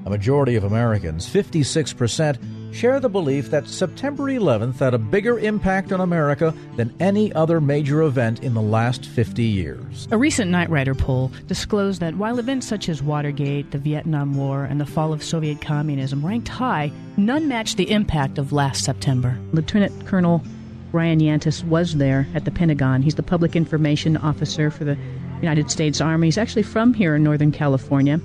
A 0.06 0.10
majority 0.10 0.54
of 0.54 0.62
Americans, 0.62 1.28
56%, 1.28 2.38
share 2.72 3.00
the 3.00 3.08
belief 3.08 3.50
that 3.50 3.68
September 3.68 4.24
11th 4.24 4.78
had 4.78 4.94
a 4.94 4.98
bigger 4.98 5.38
impact 5.38 5.92
on 5.92 6.00
America 6.00 6.54
than 6.76 6.94
any 7.00 7.32
other 7.32 7.60
major 7.60 8.02
event 8.02 8.42
in 8.42 8.54
the 8.54 8.62
last 8.62 9.04
50 9.06 9.42
years. 9.42 10.08
A 10.10 10.18
recent 10.18 10.50
Knight 10.50 10.70
Ridder 10.70 10.94
poll 10.94 11.32
disclosed 11.46 12.00
that 12.00 12.16
while 12.16 12.38
events 12.38 12.66
such 12.66 12.88
as 12.88 13.02
Watergate, 13.02 13.70
the 13.70 13.78
Vietnam 13.78 14.34
War, 14.34 14.64
and 14.64 14.80
the 14.80 14.86
fall 14.86 15.12
of 15.12 15.22
Soviet 15.22 15.60
communism 15.60 16.24
ranked 16.24 16.48
high, 16.48 16.92
none 17.16 17.48
matched 17.48 17.76
the 17.76 17.90
impact 17.90 18.38
of 18.38 18.52
last 18.52 18.84
September. 18.84 19.38
Lieutenant 19.52 20.06
Colonel 20.06 20.42
Ryan 20.92 21.20
Yantis 21.20 21.62
was 21.64 21.96
there 21.96 22.26
at 22.34 22.44
the 22.44 22.50
Pentagon. 22.50 23.02
He's 23.02 23.14
the 23.14 23.22
public 23.22 23.54
information 23.54 24.16
officer 24.16 24.70
for 24.70 24.84
the 24.84 24.98
United 25.40 25.70
States 25.70 26.00
Army. 26.00 26.26
He's 26.26 26.38
actually 26.38 26.64
from 26.64 26.94
here 26.94 27.14
in 27.14 27.22
Northern 27.22 27.52
California. 27.52 28.20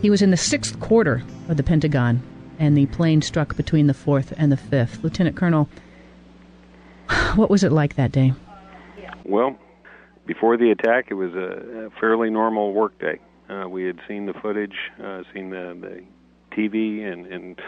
He 0.00 0.08
was 0.08 0.22
in 0.22 0.30
the 0.30 0.36
sixth 0.36 0.80
quarter 0.80 1.22
of 1.48 1.58
the 1.58 1.62
Pentagon 1.62 2.22
and 2.60 2.76
the 2.76 2.86
plane 2.86 3.22
struck 3.22 3.56
between 3.56 3.86
the 3.88 3.94
4th 3.94 4.32
and 4.36 4.52
the 4.52 4.56
5th. 4.56 5.02
Lieutenant 5.02 5.34
Colonel, 5.34 5.68
what 7.34 7.50
was 7.50 7.64
it 7.64 7.72
like 7.72 7.96
that 7.96 8.12
day? 8.12 8.34
Well, 9.24 9.58
before 10.26 10.56
the 10.56 10.70
attack, 10.70 11.06
it 11.10 11.14
was 11.14 11.34
a, 11.34 11.90
fairly 11.98 12.30
normal 12.30 12.72
work 12.72 12.98
day. 13.00 13.18
Uh, 13.48 13.68
we 13.68 13.84
had 13.84 13.98
seen 14.06 14.26
the 14.26 14.34
footage, 14.34 14.76
uh, 15.02 15.22
seen 15.34 15.50
the, 15.50 15.76
the 15.80 16.04
TV, 16.56 17.10
and, 17.10 17.26
and 17.26 17.60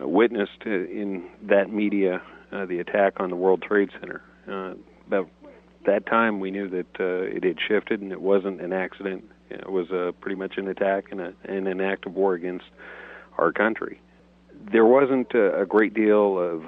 uh, 0.00 0.06
witnessed 0.06 0.62
uh, 0.66 0.70
in 0.70 1.24
that 1.42 1.72
media 1.72 2.20
uh, 2.52 2.66
the 2.66 2.78
attack 2.78 3.14
on 3.20 3.30
the 3.30 3.36
World 3.36 3.62
Trade 3.62 3.90
Center. 4.00 4.22
Uh, 4.46 4.74
about 5.06 5.30
that 5.86 6.06
time, 6.06 6.40
we 6.40 6.50
knew 6.50 6.68
that 6.68 6.86
it 6.98 7.44
had 7.44 7.56
shifted 7.66 8.00
and 8.00 8.12
it 8.12 8.20
wasn't 8.20 8.60
an 8.60 8.72
accident. 8.72 9.24
It 9.48 9.70
was 9.70 9.86
pretty 10.20 10.36
much 10.36 10.58
an 10.58 10.68
attack 10.68 11.06
and, 11.10 11.20
a, 11.20 11.32
and 11.44 11.68
an 11.68 11.80
act 11.80 12.04
of 12.04 12.14
war 12.14 12.34
against 12.34 12.66
our 13.38 13.52
country. 13.52 14.00
There 14.70 14.84
wasn't 14.84 15.32
a, 15.34 15.62
a 15.62 15.66
great 15.66 15.94
deal 15.94 16.38
of, 16.38 16.64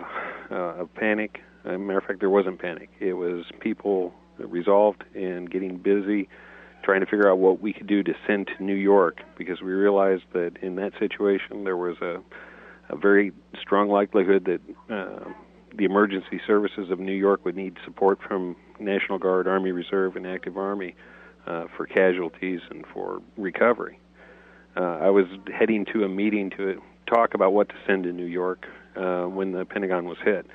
uh, 0.51 0.83
of 0.83 0.95
panic. 0.95 1.41
As 1.65 1.75
a 1.75 1.79
matter 1.79 1.99
of 1.99 2.05
fact, 2.05 2.21
there 2.21 2.31
wasn't 2.31 2.59
panic. 2.59 2.89
It 2.99 3.15
was 3.15 3.45
people 3.61 4.15
resolved 4.39 5.05
and 5.15 5.51
getting 5.51 5.77
busy 5.77 6.29
trying 6.83 7.01
to 7.01 7.07
figure 7.07 7.31
out 7.31 7.39
what 7.39 7.61
we 7.61 7.73
could 7.73 7.87
do 7.87 8.03
to 8.03 8.15
send 8.27 8.49
to 8.57 8.63
New 8.63 8.75
York 8.75 9.21
because 9.37 9.61
we 9.61 9.73
realized 9.73 10.25
that 10.33 10.57
in 10.63 10.77
that 10.77 10.93
situation 10.99 11.65
there 11.65 11.77
was 11.77 11.99
a, 12.01 12.23
a 12.89 12.97
very 12.97 13.33
strong 13.61 13.89
likelihood 13.89 14.47
that 14.47 14.95
uh, 14.95 15.31
the 15.77 15.85
emergency 15.85 16.41
services 16.47 16.91
of 16.91 16.99
New 16.99 17.13
York 17.13 17.45
would 17.45 17.57
need 17.57 17.77
support 17.85 18.19
from 18.27 18.57
National 18.79 19.19
Guard, 19.19 19.47
Army 19.47 19.73
Reserve, 19.73 20.17
and 20.17 20.27
Active 20.27 20.57
Army 20.57 20.95
uh, 21.47 21.67
for 21.77 21.87
casualties 21.87 22.61
and 22.71 22.85
for 22.93 23.21
recovery. 23.37 23.99
Uh, 24.77 24.99
I 25.03 25.11
was 25.11 25.27
heading 25.53 25.85
to 25.93 26.05
a 26.05 26.09
meeting 26.09 26.51
to 26.57 26.81
talk 27.11 27.35
about 27.35 27.53
what 27.53 27.69
to 27.69 27.75
send 27.87 28.05
to 28.05 28.13
New 28.13 28.25
York 28.25 28.67
uh, 28.97 29.25
when 29.25 29.53
the 29.53 29.65
Pentagon 29.65 30.07
was 30.07 30.19
hit. 30.25 30.47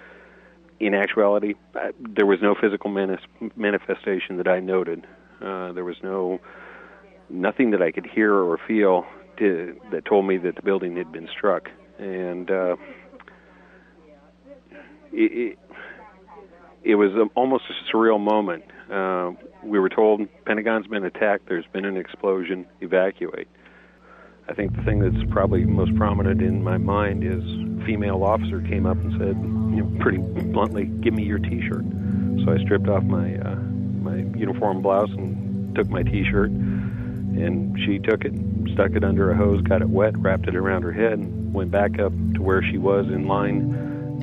In 0.80 0.94
actuality, 0.94 1.54
I, 1.74 1.92
there 2.00 2.26
was 2.26 2.40
no 2.42 2.56
physical 2.60 2.90
manis- 2.90 3.22
manifestation 3.56 4.38
that 4.38 4.48
I 4.48 4.60
noted. 4.60 5.06
Uh, 5.42 5.72
there 5.74 5.84
was 5.86 5.98
no 6.04 6.40
nothing 7.30 7.72
that 7.72 7.82
I 7.82 7.92
could 7.92 8.06
hear 8.06 8.34
or 8.34 8.60
feel 8.68 9.06
to, 9.38 9.80
that 9.92 10.06
told 10.06 10.26
me 10.26 10.38
that 10.38 10.56
the 10.56 10.62
building 10.62 10.96
had 10.96 11.12
been 11.12 11.28
struck, 11.28 11.70
and 11.98 12.50
uh, 12.52 12.76
it, 15.12 15.32
it, 15.32 15.60
it 16.84 16.96
was 16.96 17.12
a, 17.14 17.26
almost 17.36 17.64
a 17.70 17.96
surreal 17.96 18.20
moment. 18.20 18.64
Uh, 18.92 19.32
we 19.64 19.80
were 19.80 19.90
told 19.90 20.22
Pentagon's 20.46 20.88
been 20.88 21.04
attacked. 21.04 21.48
There's 21.48 21.66
been 21.74 21.86
an 21.86 21.98
explosion. 21.98 22.68
Evacuate. 22.82 23.48
I 24.48 24.54
think 24.54 24.76
the 24.76 24.84
thing 24.84 25.00
that's 25.00 25.32
probably 25.32 25.66
most 25.66 25.96
prominent 25.96 26.42
in 26.42 26.64
my 26.64 26.78
mind 26.78 27.24
is 27.24 27.44
female 27.86 28.24
officer 28.24 28.62
came 28.62 28.86
up 28.86 28.98
and 28.98 29.12
said, 29.14 29.36
you 29.38 29.84
know, 29.84 30.00
pretty 30.04 30.20
bluntly, 30.20 30.86
"Give 30.86 31.14
me 31.14 31.24
your 31.24 31.40
T-shirt." 31.40 31.84
So 32.44 32.52
I 32.54 32.64
stripped 32.64 32.88
off 32.88 33.04
my 33.04 33.38
uh, 33.38 33.56
my 33.56 34.18
uniform 34.38 34.82
blouse 34.84 35.10
and 35.12 35.74
took 35.76 35.90
my 35.90 36.04
T-shirt, 36.04 36.52
and 36.52 37.76
she 37.86 37.98
took 37.98 38.24
it, 38.24 38.34
stuck 38.74 38.92
it 38.92 39.04
under 39.04 39.32
a 39.32 39.36
hose, 39.36 39.62
got 39.64 39.82
it 39.82 39.90
wet, 39.90 40.18
wrapped 40.20 40.48
it 40.48 40.56
around 40.56 40.84
her 40.84 40.92
head, 40.92 41.14
and 41.14 41.54
went 41.54 41.72
back 41.72 42.00
up 42.00 42.14
to 42.36 42.42
where 42.42 42.62
she 42.62 42.78
was 42.78 43.08
in 43.08 43.28
line 43.28 43.74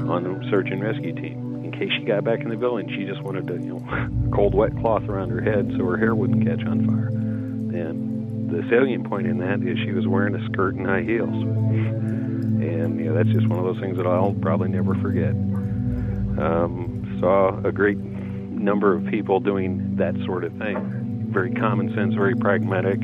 on 0.08 0.22
the 0.22 0.50
search 0.50 0.68
and 0.70 0.82
rescue 0.82 1.14
team. 1.14 1.64
In 1.64 1.72
case 1.72 1.90
she 1.98 2.04
got 2.04 2.22
back 2.22 2.40
in 2.40 2.48
the 2.48 2.56
building, 2.56 2.88
she 2.88 3.04
just 3.04 3.22
wanted 3.22 3.48
to, 3.48 3.54
you 3.54 3.74
know, 3.74 3.86
a 3.90 4.30
cold 4.34 4.54
wet 4.54 4.76
cloth 4.78 5.02
around 5.08 5.30
her 5.30 5.40
head 5.40 5.72
so 5.76 5.84
her 5.84 5.96
hair 5.96 6.14
wouldn't 6.14 6.46
catch 6.46 6.64
on 6.64 6.86
fire. 6.86 7.08
And 7.08 8.11
the 8.52 8.62
salient 8.68 9.08
point 9.08 9.26
in 9.26 9.38
that 9.38 9.62
is 9.62 9.78
she 9.78 9.92
was 9.92 10.06
wearing 10.06 10.34
a 10.34 10.44
skirt 10.46 10.74
and 10.74 10.86
high 10.86 11.02
heels. 11.02 11.30
And 11.30 12.98
you 12.98 13.06
know 13.06 13.14
that's 13.14 13.30
just 13.30 13.48
one 13.48 13.58
of 13.58 13.64
those 13.64 13.80
things 13.80 13.96
that 13.96 14.06
I'll 14.06 14.34
probably 14.34 14.68
never 14.68 14.94
forget. 14.96 15.30
Um, 15.30 17.18
saw 17.20 17.58
a 17.64 17.72
great 17.72 17.98
number 17.98 18.94
of 18.94 19.06
people 19.06 19.40
doing 19.40 19.96
that 19.96 20.14
sort 20.26 20.44
of 20.44 20.52
thing. 20.58 21.28
Very 21.32 21.52
common 21.52 21.94
sense, 21.94 22.14
very 22.14 22.36
pragmatic, 22.36 23.00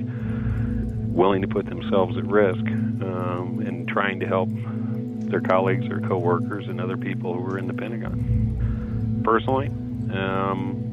willing 1.09 1.43
to 1.43 1.49
put 1.49 1.67
themselves 1.67 2.17
at 2.17 2.27
risk, 2.27 2.61
um, 2.61 3.65
and 3.67 3.89
trying 3.89 4.21
to 4.21 4.27
help 4.27 4.51
their 5.31 5.41
colleagues 5.41 5.89
or 5.89 6.01
coworkers 6.01 6.69
and 6.69 6.81
other 6.81 6.97
people 6.97 7.35
who 7.35 7.41
were 7.41 7.59
in 7.59 7.67
the 7.67 7.75
Pentagon. 7.75 9.21
Personally, 9.25 9.69
um, 10.13 10.85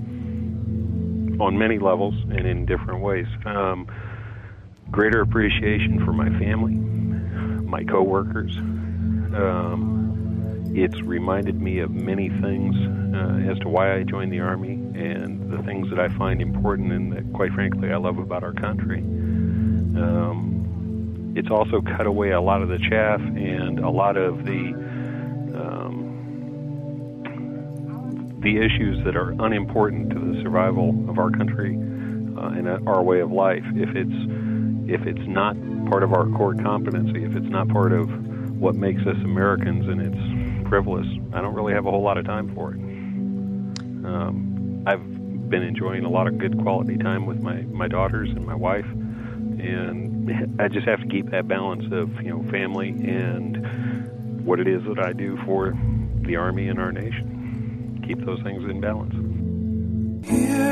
on 1.39 1.57
many 1.57 1.77
levels 1.77 2.13
and 2.31 2.45
in 2.47 2.65
different 2.65 3.01
ways, 3.01 3.27
um, 3.45 3.87
greater 4.91 5.21
appreciation 5.21 6.03
for 6.05 6.13
my 6.13 6.29
family, 6.39 6.73
my 6.73 7.83
coworkers. 7.83 8.55
Um, 8.57 10.71
it's 10.73 10.99
reminded 11.01 11.61
me 11.61 11.79
of 11.79 11.91
many 11.91 12.29
things 12.29 12.75
uh, 13.15 13.51
as 13.51 13.59
to 13.59 13.69
why 13.69 13.95
I 13.95 14.03
joined 14.03 14.31
the 14.31 14.41
Army 14.41 14.73
and 14.73 15.51
the 15.51 15.61
things 15.63 15.89
that 15.89 15.99
I 15.99 16.09
find 16.17 16.41
important 16.41 16.91
and 16.91 17.13
that, 17.13 17.33
quite 17.33 17.51
frankly, 17.53 17.91
I 17.91 17.97
love 17.97 18.17
about 18.17 18.43
our 18.43 18.53
country. 18.53 18.99
Um, 18.99 21.33
it's 21.35 21.49
also 21.49 21.81
cut 21.81 22.07
away 22.07 22.31
a 22.31 22.41
lot 22.41 22.61
of 22.61 22.69
the 22.69 22.77
chaff 22.77 23.21
and 23.21 23.79
a 23.79 23.89
lot 23.89 24.17
of 24.17 24.45
the 24.45 24.73
um, 25.55 26.11
the 28.41 28.57
issues 28.57 29.03
that 29.05 29.15
are 29.15 29.31
unimportant 29.39 30.11
to 30.11 30.19
the 30.19 30.41
survival 30.43 30.89
of 31.09 31.17
our 31.17 31.31
country 31.31 31.75
uh, 31.75 32.49
and 32.49 32.67
our 32.87 33.01
way 33.01 33.21
of 33.21 33.31
life. 33.31 33.63
If 33.75 33.95
it's 33.95 34.13
if 34.87 35.05
it's 35.05 35.27
not 35.27 35.55
part 35.89 36.03
of 36.03 36.13
our 36.13 36.27
core 36.29 36.55
competency, 36.55 37.23
if 37.23 37.35
it's 37.35 37.49
not 37.49 37.67
part 37.69 37.91
of 37.91 38.09
what 38.59 38.75
makes 38.75 39.01
us 39.01 39.17
Americans, 39.23 39.87
and 39.87 40.01
it's 40.01 40.69
frivolous. 40.69 41.07
I 41.33 41.41
don't 41.41 41.53
really 41.53 41.73
have 41.73 41.85
a 41.85 41.91
whole 41.91 42.03
lot 42.03 42.17
of 42.17 42.25
time 42.25 42.53
for 42.55 42.73
it. 42.73 42.79
Um, 44.05 44.83
I've 44.87 45.49
been 45.49 45.63
enjoying 45.63 46.05
a 46.05 46.09
lot 46.09 46.27
of 46.27 46.37
good 46.37 46.59
quality 46.61 46.97
time 46.97 47.25
with 47.25 47.41
my 47.41 47.61
my 47.63 47.87
daughters 47.87 48.29
and 48.29 48.45
my 48.45 48.55
wife, 48.55 48.85
and 48.85 50.61
I 50.61 50.67
just 50.67 50.87
have 50.87 51.01
to 51.01 51.07
keep 51.07 51.29
that 51.31 51.47
balance 51.47 51.85
of 51.91 52.21
you 52.21 52.29
know 52.29 52.43
family 52.49 52.89
and 52.89 54.45
what 54.45 54.59
it 54.59 54.67
is 54.67 54.83
that 54.85 54.99
I 54.99 55.13
do 55.13 55.37
for 55.45 55.73
the 56.21 56.35
army 56.35 56.67
and 56.67 56.79
our 56.79 56.91
nation. 56.91 58.01
Keep 58.07 58.25
those 58.25 58.41
things 58.43 58.63
in 58.63 58.79
balance. 58.81 59.13
Hear 60.27 60.64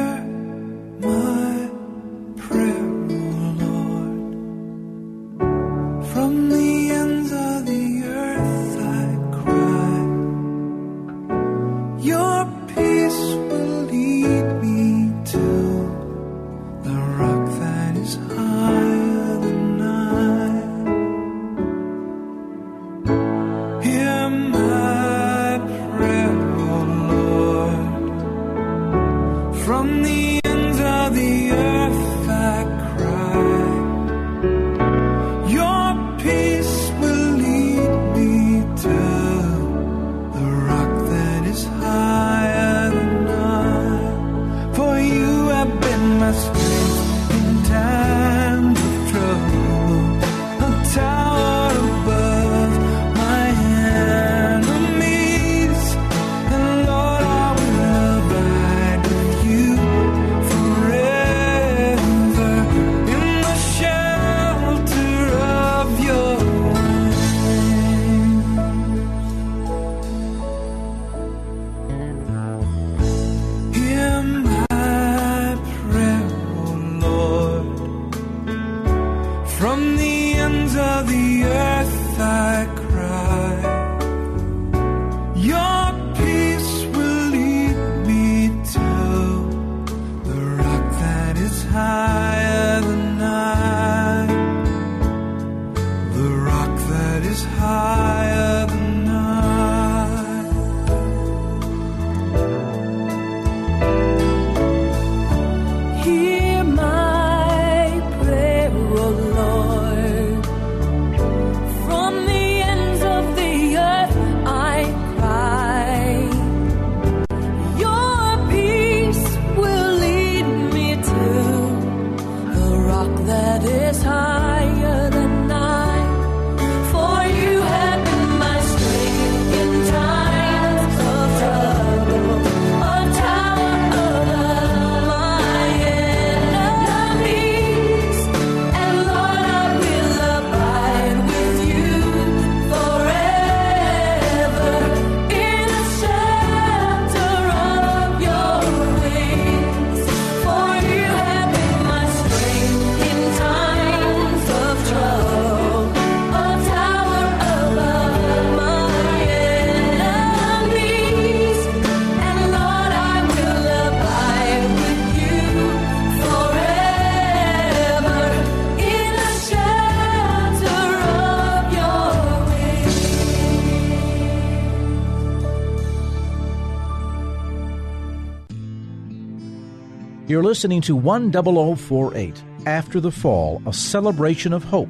You're 180.34 180.42
listening 180.42 180.82
to 180.82 181.00
10048 181.00 182.44
After 182.66 183.00
the 183.00 183.12
Fall, 183.12 183.62
a 183.68 183.72
celebration 183.72 184.52
of 184.52 184.64
hope, 184.64 184.90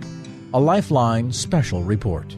a 0.53 0.57
Lifeline 0.57 1.33
special 1.33 1.83
report. 1.83 2.33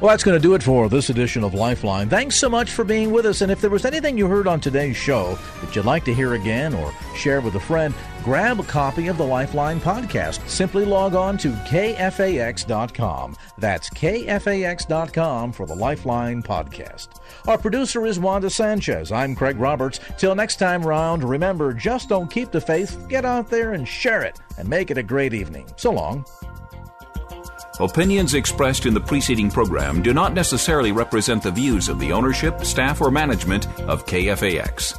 Well, 0.00 0.08
that's 0.08 0.24
going 0.24 0.38
to 0.38 0.42
do 0.42 0.54
it 0.54 0.62
for 0.62 0.88
this 0.88 1.10
edition 1.10 1.44
of 1.44 1.52
Lifeline. 1.52 2.08
Thanks 2.08 2.36
so 2.36 2.48
much 2.48 2.70
for 2.70 2.82
being 2.82 3.10
with 3.10 3.26
us. 3.26 3.42
And 3.42 3.52
if 3.52 3.60
there 3.60 3.68
was 3.68 3.84
anything 3.84 4.16
you 4.16 4.26
heard 4.26 4.46
on 4.46 4.58
today's 4.58 4.96
show 4.96 5.38
that 5.60 5.76
you'd 5.76 5.84
like 5.84 6.06
to 6.06 6.14
hear 6.14 6.32
again 6.32 6.72
or 6.72 6.94
share 7.14 7.42
with 7.42 7.54
a 7.56 7.60
friend, 7.60 7.92
grab 8.28 8.60
a 8.60 8.62
copy 8.64 9.08
of 9.08 9.16
the 9.16 9.24
Lifeline 9.24 9.80
podcast. 9.80 10.46
Simply 10.46 10.84
log 10.84 11.14
on 11.14 11.38
to 11.38 11.50
kfax.com. 11.50 13.34
That's 13.56 13.88
kfax.com 13.88 15.52
for 15.52 15.64
the 15.64 15.74
Lifeline 15.74 16.42
podcast. 16.42 17.08
Our 17.46 17.56
producer 17.56 18.04
is 18.04 18.20
Wanda 18.20 18.50
Sanchez. 18.50 19.10
I'm 19.10 19.34
Craig 19.34 19.58
Roberts. 19.58 19.98
Till 20.18 20.34
next 20.34 20.56
time 20.56 20.82
round, 20.82 21.24
remember 21.24 21.72
just 21.72 22.10
don't 22.10 22.30
keep 22.30 22.50
the 22.50 22.60
faith, 22.60 23.02
get 23.08 23.24
out 23.24 23.48
there 23.48 23.72
and 23.72 23.88
share 23.88 24.20
it 24.20 24.38
and 24.58 24.68
make 24.68 24.90
it 24.90 24.98
a 24.98 25.02
great 25.02 25.32
evening. 25.32 25.66
So 25.76 25.90
long. 25.92 26.26
Opinions 27.80 28.34
expressed 28.34 28.84
in 28.84 28.92
the 28.92 29.00
preceding 29.00 29.50
program 29.50 30.02
do 30.02 30.12
not 30.12 30.34
necessarily 30.34 30.92
represent 30.92 31.42
the 31.42 31.50
views 31.50 31.88
of 31.88 31.98
the 31.98 32.12
ownership, 32.12 32.62
staff, 32.62 33.00
or 33.00 33.10
management 33.10 33.68
of 33.82 34.04
KFAX. 34.04 34.98